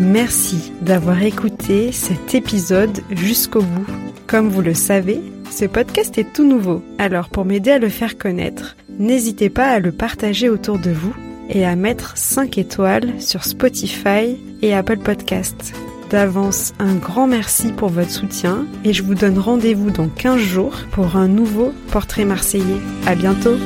Merci 0.00 0.72
d'avoir 0.80 1.22
écouté 1.22 1.92
cet 1.92 2.34
épisode 2.34 3.00
jusqu'au 3.10 3.62
bout. 3.62 3.86
Comme 4.26 4.48
vous 4.48 4.62
le 4.62 4.74
savez, 4.74 5.20
ce 5.50 5.64
podcast 5.64 6.18
est 6.18 6.32
tout 6.32 6.46
nouveau, 6.46 6.82
alors 6.98 7.28
pour 7.28 7.44
m'aider 7.44 7.70
à 7.70 7.78
le 7.78 7.88
faire 7.88 8.18
connaître, 8.18 8.76
n'hésitez 8.98 9.50
pas 9.50 9.68
à 9.68 9.78
le 9.78 9.92
partager 9.92 10.48
autour 10.48 10.78
de 10.78 10.90
vous 10.90 11.14
et 11.48 11.64
à 11.64 11.76
mettre 11.76 12.16
5 12.16 12.58
étoiles 12.58 13.20
sur 13.20 13.44
Spotify 13.44 14.36
et 14.62 14.74
Apple 14.74 14.98
Podcasts. 14.98 15.74
D'avance, 16.10 16.72
un 16.78 16.94
grand 16.94 17.26
merci 17.26 17.72
pour 17.72 17.88
votre 17.88 18.10
soutien 18.10 18.64
et 18.84 18.92
je 18.92 19.02
vous 19.02 19.14
donne 19.14 19.38
rendez-vous 19.38 19.90
dans 19.90 20.08
15 20.08 20.38
jours 20.38 20.76
pour 20.92 21.16
un 21.16 21.26
nouveau 21.26 21.72
portrait 21.90 22.24
marseillais. 22.24 22.80
À 23.06 23.14
bientôt! 23.14 23.56